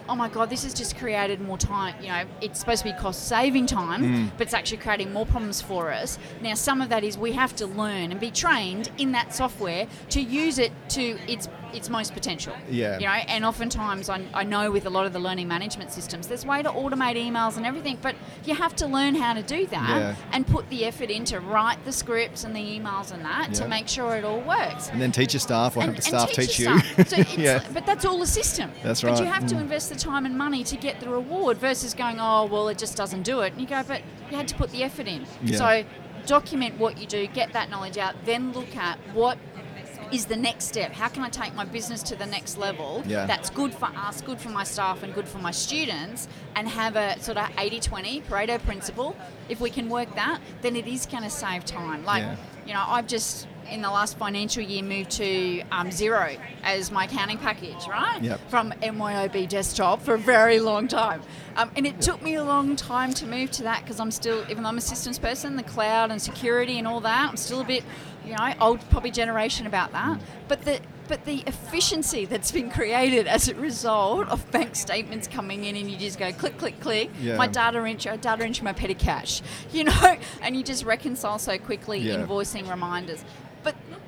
Oh 0.09 0.15
my 0.15 0.27
God! 0.27 0.49
This 0.49 0.63
has 0.63 0.73
just 0.73 0.97
created 0.97 1.39
more 1.39 1.57
time. 1.57 1.95
You 2.01 2.09
know, 2.09 2.23
it's 2.41 2.59
supposed 2.59 2.83
to 2.83 2.89
be 2.91 2.97
cost-saving 2.99 3.67
time, 3.67 4.01
Mm. 4.03 4.31
but 4.37 4.47
it's 4.47 4.53
actually 4.53 4.79
creating 4.79 5.13
more 5.13 5.25
problems 5.25 5.61
for 5.61 5.91
us. 5.93 6.17
Now, 6.41 6.55
some 6.55 6.81
of 6.81 6.89
that 6.89 7.03
is 7.05 7.17
we 7.17 7.31
have 7.33 7.55
to 7.57 7.65
learn 7.67 8.11
and 8.11 8.19
be 8.19 8.31
trained 8.31 8.91
in 8.97 9.13
that 9.13 9.33
software 9.33 9.87
to 10.09 10.19
use 10.19 10.57
it 10.59 10.73
to 10.89 11.17
its 11.31 11.47
its 11.73 11.89
most 11.89 12.13
potential. 12.13 12.53
Yeah. 12.69 12.97
You 12.99 13.05
know, 13.05 13.11
and 13.11 13.45
oftentimes 13.45 14.09
I, 14.09 14.25
I 14.33 14.43
know 14.43 14.71
with 14.71 14.85
a 14.85 14.89
lot 14.89 15.05
of 15.05 15.13
the 15.13 15.19
learning 15.19 15.47
management 15.47 15.91
systems, 15.91 16.27
there's 16.27 16.43
a 16.43 16.47
way 16.47 16.61
to 16.63 16.69
automate 16.69 17.15
emails 17.15 17.57
and 17.57 17.65
everything, 17.65 17.97
but 18.01 18.15
you 18.45 18.55
have 18.55 18.75
to 18.77 18.87
learn 18.87 19.15
how 19.15 19.33
to 19.33 19.41
do 19.43 19.65
that 19.67 19.89
Yeah. 19.89 20.15
and 20.31 20.45
put 20.45 20.69
the 20.69 20.85
effort 20.85 21.09
in 21.09 21.25
to 21.25 21.39
write 21.39 21.83
the 21.85 21.91
scripts 21.91 22.43
and 22.43 22.55
the 22.55 22.59
emails 22.59 23.11
and 23.11 23.23
that 23.25 23.47
Yeah. 23.49 23.53
to 23.55 23.67
make 23.67 23.87
sure 23.87 24.15
it 24.15 24.23
all 24.23 24.41
works. 24.41 24.89
And 24.89 25.01
then 25.01 25.11
teach 25.11 25.33
your 25.33 25.39
staff 25.41 25.75
or 25.77 25.81
have 25.83 25.95
the 25.95 26.01
staff 26.01 26.31
teach, 26.31 26.59
your 26.59 26.73
you. 26.75 26.79
So 26.81 26.85
it's, 27.17 27.37
yeah. 27.37 27.63
But 27.73 27.85
that's 27.85 28.05
all 28.05 28.21
a 28.21 28.27
system. 28.27 28.71
That's 28.83 29.03
right. 29.03 29.11
But 29.13 29.23
you 29.23 29.29
have 29.31 29.45
to 29.47 29.55
Mm. 29.55 29.61
invest 29.61 29.89
the 29.89 29.95
time 29.95 30.25
and 30.25 30.37
money 30.37 30.63
to 30.63 30.77
get 30.77 30.99
the 30.99 31.09
reward 31.09 31.57
versus 31.57 31.93
going, 31.93 32.17
oh, 32.19 32.45
well, 32.45 32.67
it 32.69 32.77
just 32.77 32.95
doesn't 32.97 33.23
do 33.23 33.41
it. 33.41 33.53
And 33.53 33.61
you 33.61 33.67
go, 33.67 33.83
but 33.87 34.01
you 34.29 34.37
had 34.37 34.47
to 34.47 34.55
put 34.55 34.71
the 34.71 34.83
effort 34.83 35.07
in. 35.07 35.25
Yeah. 35.43 35.57
So 35.57 35.83
document 36.25 36.77
what 36.79 36.97
you 36.99 37.07
do, 37.07 37.27
get 37.27 37.51
that 37.53 37.69
knowledge 37.69 37.97
out, 37.97 38.13
then 38.25 38.51
look 38.53 38.75
at 38.75 38.97
what 39.13 39.37
is 40.11 40.25
the 40.25 40.35
next 40.35 40.65
step. 40.65 40.91
How 40.91 41.07
can 41.07 41.23
I 41.23 41.29
take 41.29 41.53
my 41.55 41.65
business 41.65 42.03
to 42.03 42.15
the 42.15 42.25
next 42.25 42.57
level 42.57 43.03
Yeah. 43.05 43.25
that's 43.25 43.49
good 43.49 43.73
for 43.73 43.89
us, 43.95 44.21
good 44.21 44.39
for 44.39 44.49
my 44.49 44.63
staff, 44.63 45.03
and 45.03 45.13
good 45.13 45.27
for 45.27 45.37
my 45.39 45.51
students, 45.51 46.27
and 46.55 46.67
have 46.67 46.95
a 46.95 47.19
sort 47.21 47.37
of 47.37 47.49
80 47.57 47.79
20 47.79 48.21
Pareto 48.21 48.61
principle? 48.63 49.15
If 49.49 49.59
we 49.61 49.69
can 49.69 49.89
work 49.89 50.13
that, 50.15 50.39
then 50.61 50.75
it 50.75 50.87
is 50.87 51.05
going 51.05 51.23
to 51.23 51.29
save 51.29 51.65
time. 51.65 52.03
Like, 52.05 52.23
Yeah. 52.23 52.35
you 52.65 52.73
know, 52.73 52.83
I've 52.87 53.07
just 53.07 53.47
in 53.71 53.81
the 53.81 53.89
last 53.89 54.17
financial 54.17 54.61
year 54.61 54.83
moved 54.83 55.11
to 55.11 55.61
um, 55.71 55.89
Xero 55.89 56.37
as 56.63 56.91
my 56.91 57.05
accounting 57.05 57.37
package, 57.37 57.87
right? 57.87 58.21
Yep. 58.21 58.49
From 58.49 58.71
MYOB 58.83 59.47
desktop 59.47 60.01
for 60.01 60.15
a 60.15 60.17
very 60.19 60.59
long 60.59 60.87
time. 60.87 61.21
Um, 61.55 61.71
and 61.75 61.87
it 61.87 62.01
took 62.01 62.21
me 62.21 62.35
a 62.35 62.43
long 62.43 62.75
time 62.75 63.13
to 63.15 63.25
move 63.25 63.49
to 63.51 63.63
that 63.63 63.81
because 63.83 63.99
I'm 63.99 64.11
still, 64.11 64.43
even 64.49 64.63
though 64.63 64.69
I'm 64.69 64.77
a 64.77 64.81
systems 64.81 65.17
person, 65.17 65.55
the 65.55 65.63
cloud 65.63 66.11
and 66.11 66.21
security 66.21 66.77
and 66.77 66.87
all 66.87 66.99
that, 67.01 67.29
I'm 67.29 67.37
still 67.37 67.61
a 67.61 67.65
bit, 67.65 67.83
you 68.25 68.35
know, 68.35 68.53
old 68.59 68.81
probably 68.89 69.11
generation 69.11 69.65
about 69.65 69.91
that. 69.93 70.19
But 70.47 70.61
the 70.63 70.79
but 71.07 71.25
the 71.25 71.43
efficiency 71.45 72.23
that's 72.23 72.53
been 72.53 72.69
created 72.71 73.27
as 73.27 73.49
a 73.49 73.55
result 73.55 74.29
of 74.29 74.49
bank 74.51 74.77
statements 74.77 75.27
coming 75.27 75.65
in 75.65 75.75
and 75.75 75.91
you 75.91 75.97
just 75.97 76.17
go 76.17 76.31
click, 76.31 76.57
click, 76.57 76.79
click, 76.79 77.09
Yeah. 77.19 77.35
my 77.35 77.47
data 77.47 77.79
entry, 77.79 78.15
data 78.17 78.41
entry, 78.45 78.63
my 78.63 78.71
petty 78.71 78.93
cash, 78.93 79.41
you 79.73 79.83
know, 79.83 80.17
and 80.41 80.55
you 80.55 80.63
just 80.63 80.85
reconcile 80.85 81.37
so 81.37 81.57
quickly, 81.57 81.99
Yeah. 81.99 82.15
invoicing 82.15 82.69
reminders. 82.69 83.25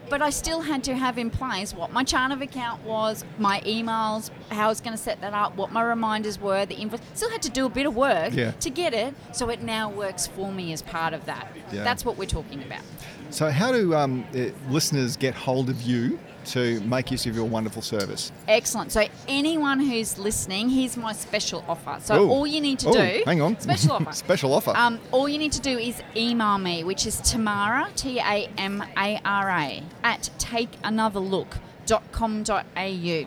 But 0.10 0.22
I 0.22 0.30
still 0.30 0.62
had 0.62 0.84
to 0.86 0.96
have 0.96 1.18
in 1.18 1.30
place 1.30 1.74
what 1.74 1.92
my 1.92 2.04
chart 2.04 2.32
of 2.32 2.42
account 2.42 2.84
was, 2.84 3.24
my 3.40 3.62
emails, 3.62 4.30
how 4.52 4.66
I 4.66 4.68
was 4.70 4.82
going 4.82 4.96
to 4.96 5.02
set 5.02 5.22
that 5.22 5.34
up, 5.34 5.56
what 5.56 5.72
my 5.72 5.82
reminders 5.82 6.40
were, 6.40 6.66
the 6.66 6.76
invoice. 6.76 7.00
Still 7.14 7.30
had 7.32 7.42
to 7.44 7.50
do 7.50 7.66
a 7.66 7.70
bit 7.70 7.86
of 7.86 7.96
work 7.96 8.34
Yeah. 8.34 8.52
to 8.52 8.70
get 8.70 8.94
it, 8.94 9.16
so 9.32 9.50
it 9.50 9.64
now 9.64 9.90
works 9.90 10.28
for 10.28 10.52
me 10.52 10.72
as 10.74 10.82
part 10.82 11.14
of 11.14 11.26
that. 11.26 11.48
Yeah. 11.72 11.84
That's 11.84 12.06
what 12.06 12.18
we're 12.18 12.26
talking 12.26 12.62
about. 12.62 12.82
So, 13.30 13.50
how 13.50 13.72
do 13.72 13.96
um, 13.96 14.26
uh, 14.36 14.50
listeners 14.70 15.18
get 15.18 15.34
hold 15.34 15.70
of 15.70 15.82
you 15.82 16.20
to 16.46 16.80
make 16.82 17.12
use 17.12 17.26
of 17.26 17.36
your 17.36 17.46
wonderful 17.46 17.82
service? 17.82 18.32
Excellent. 18.48 18.92
So 18.92 19.06
anyone 19.28 19.80
who's 19.80 20.18
listening, 20.18 20.70
here's 20.70 20.98
my 20.98 21.14
special 21.14 21.64
offer. 21.68 21.98
So 22.02 22.24
Ooh. 22.24 22.30
all 22.30 22.48
you 22.48 22.62
need 22.62 22.80
to 22.80 22.90
Ooh, 22.90 22.94
do, 22.94 23.24
hang 23.26 23.42
on. 23.42 23.60
special 23.60 23.92
offer. 23.94 24.12
Special 24.14 24.54
offer. 24.54 24.74
Um, 24.76 25.00
all 25.12 25.28
you 25.30 25.38
need 25.38 25.52
to 25.54 25.62
do 25.62 25.78
is 25.78 26.02
email 26.16 26.58
me, 26.58 26.84
which 26.84 27.06
is 27.06 27.20
Tamara, 27.22 27.90
T 27.96 28.20
A 28.20 28.50
M 28.58 28.84
A 28.98 29.20
R 29.26 29.50
A, 29.50 29.84
at 30.04 30.30
takeanotherlook.com.au. 30.40 33.26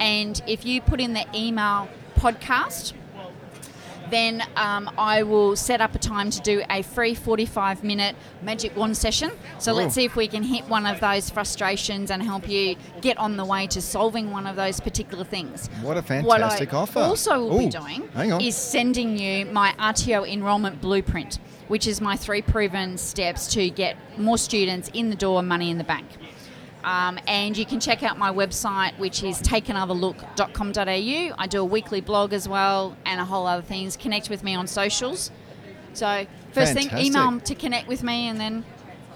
And 0.00 0.42
if 0.46 0.64
you 0.66 0.80
put 0.80 1.00
in 1.00 1.12
the 1.14 1.24
email 1.34 1.88
podcast, 2.16 2.92
then 4.10 4.42
um, 4.56 4.90
I 4.98 5.22
will 5.22 5.56
set 5.56 5.80
up 5.80 5.94
a 5.94 5.98
time 5.98 6.30
to 6.30 6.40
do 6.40 6.62
a 6.70 6.82
free 6.82 7.14
45 7.14 7.84
minute 7.84 8.16
magic 8.42 8.76
wand 8.76 8.96
session. 8.96 9.30
So 9.58 9.72
Ooh. 9.72 9.76
let's 9.76 9.94
see 9.94 10.04
if 10.04 10.16
we 10.16 10.28
can 10.28 10.42
hit 10.42 10.68
one 10.68 10.86
of 10.86 11.00
those 11.00 11.30
frustrations 11.30 12.10
and 12.10 12.22
help 12.22 12.48
you 12.48 12.76
get 13.00 13.18
on 13.18 13.36
the 13.36 13.44
way 13.44 13.66
to 13.68 13.80
solving 13.82 14.30
one 14.30 14.46
of 14.46 14.56
those 14.56 14.80
particular 14.80 15.24
things. 15.24 15.68
What 15.82 15.96
a 15.96 16.00
What 16.00 16.06
fantastic 16.06 16.72
I 16.72 16.76
offer. 16.76 17.00
also 17.00 17.40
will 17.46 17.58
be 17.58 17.66
Ooh, 17.66 17.70
doing 17.70 18.08
is 18.40 18.56
sending 18.56 19.18
you 19.18 19.46
my 19.46 19.74
RTO 19.78 20.30
enrollment 20.30 20.80
blueprint, 20.80 21.38
which 21.68 21.86
is 21.86 22.00
my 22.00 22.16
three 22.16 22.42
proven 22.42 22.98
steps 22.98 23.46
to 23.54 23.70
get 23.70 23.96
more 24.18 24.38
students 24.38 24.90
in 24.94 25.10
the 25.10 25.16
door, 25.16 25.42
money 25.42 25.70
in 25.70 25.78
the 25.78 25.84
bank. 25.84 26.06
Um, 26.84 27.18
and 27.26 27.56
you 27.56 27.66
can 27.66 27.80
check 27.80 28.02
out 28.02 28.16
my 28.16 28.32
website, 28.32 28.96
which 28.98 29.22
is 29.24 29.40
takeanotherlook.com.au. 29.42 31.34
I 31.38 31.46
do 31.48 31.60
a 31.60 31.64
weekly 31.64 32.00
blog 32.00 32.32
as 32.32 32.48
well 32.48 32.96
and 33.04 33.20
a 33.20 33.24
whole 33.24 33.46
other 33.46 33.62
things. 33.62 33.96
Connect 33.96 34.30
with 34.30 34.44
me 34.44 34.54
on 34.54 34.66
socials. 34.66 35.30
So 35.94 36.26
first 36.52 36.74
thing, 36.74 36.88
email 36.96 37.40
to 37.40 37.54
connect 37.54 37.88
with 37.88 38.02
me, 38.02 38.28
and 38.28 38.38
then 38.38 38.64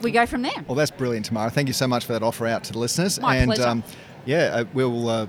we 0.02 0.10
go 0.10 0.26
from 0.26 0.42
there. 0.42 0.64
Well, 0.66 0.74
that's 0.74 0.90
brilliant, 0.90 1.26
Tamara. 1.26 1.50
Thank 1.50 1.68
you 1.68 1.74
so 1.74 1.86
much 1.86 2.06
for 2.06 2.12
that 2.14 2.22
offer 2.22 2.46
out 2.46 2.64
to 2.64 2.72
the 2.72 2.78
listeners. 2.78 3.20
My 3.20 3.36
and 3.36 3.52
pleasure. 3.52 3.82
yeah, 4.24 4.38
uh, 4.38 4.64
we'll 4.72 5.08
uh, 5.08 5.26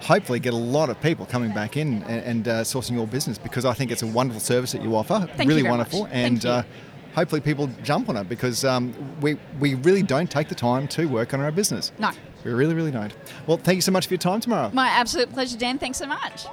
hopefully 0.00 0.40
get 0.40 0.54
a 0.54 0.58
lot 0.58 0.90
of 0.90 1.00
people 1.00 1.26
coming 1.26 1.52
back 1.52 1.76
in 1.76 2.02
and, 2.04 2.24
and 2.24 2.48
uh, 2.48 2.62
sourcing 2.62 2.92
your 2.92 3.06
business 3.06 3.38
because 3.38 3.64
I 3.64 3.74
think 3.74 3.90
it's 3.90 4.02
a 4.02 4.06
wonderful 4.06 4.40
service 4.40 4.72
that 4.72 4.82
you 4.82 4.96
offer. 4.96 5.28
Thank 5.36 5.42
you 5.42 5.48
really 5.48 5.62
very 5.62 5.70
wonderful. 5.70 6.02
much. 6.02 6.10
And 6.12 6.42
Thank 6.42 6.44
you. 6.44 6.50
Uh, 6.50 6.62
hopefully 7.16 7.40
people 7.40 7.68
jump 7.82 8.10
on 8.10 8.16
it 8.18 8.28
because 8.28 8.64
um, 8.64 8.94
we, 9.20 9.38
we 9.58 9.74
really 9.76 10.02
don't 10.02 10.30
take 10.30 10.48
the 10.48 10.54
time 10.54 10.86
to 10.86 11.06
work 11.06 11.32
on 11.32 11.40
our 11.40 11.50
business. 11.50 11.90
No. 11.98 12.10
We 12.44 12.52
really, 12.52 12.74
really 12.74 12.90
don't. 12.92 13.12
Well, 13.46 13.56
thank 13.56 13.76
you 13.76 13.82
so 13.82 13.90
much 13.90 14.06
for 14.06 14.12
your 14.12 14.18
time, 14.18 14.40
Tamara. 14.40 14.70
My 14.72 14.88
absolute 14.88 15.32
pleasure, 15.32 15.56
Dan. 15.58 15.78
Thanks 15.78 15.98
so 15.98 16.06
much. 16.06 16.44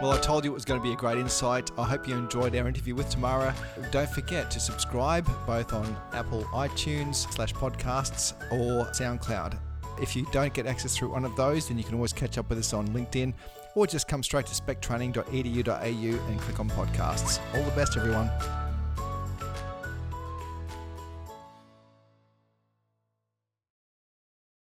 Well, 0.00 0.10
I 0.10 0.18
told 0.20 0.44
you 0.44 0.50
it 0.50 0.54
was 0.54 0.64
going 0.64 0.80
to 0.80 0.82
be 0.82 0.94
a 0.94 0.96
great 0.96 1.18
insight. 1.18 1.70
I 1.78 1.84
hope 1.84 2.08
you 2.08 2.16
enjoyed 2.16 2.56
our 2.56 2.66
interview 2.66 2.94
with 2.94 3.10
Tamara. 3.10 3.54
Don't 3.90 4.08
forget 4.08 4.50
to 4.50 4.60
subscribe 4.60 5.28
both 5.46 5.74
on 5.74 5.94
Apple 6.14 6.42
iTunes 6.54 7.30
slash 7.32 7.52
podcasts 7.52 8.32
or 8.50 8.86
SoundCloud. 8.92 9.58
If 10.00 10.16
you 10.16 10.26
don't 10.32 10.54
get 10.54 10.66
access 10.66 10.96
through 10.96 11.10
one 11.10 11.26
of 11.26 11.36
those, 11.36 11.68
then 11.68 11.76
you 11.76 11.84
can 11.84 11.94
always 11.94 12.14
catch 12.14 12.38
up 12.38 12.48
with 12.48 12.58
us 12.58 12.72
on 12.72 12.88
LinkedIn 12.88 13.34
or 13.74 13.86
just 13.86 14.08
come 14.08 14.22
straight 14.22 14.46
to 14.46 14.54
spectraining.edu.au 14.54 16.28
and 16.28 16.40
click 16.40 16.60
on 16.60 16.70
podcasts. 16.70 17.40
All 17.54 17.62
the 17.64 17.70
best, 17.72 17.96
everyone. 17.96 18.30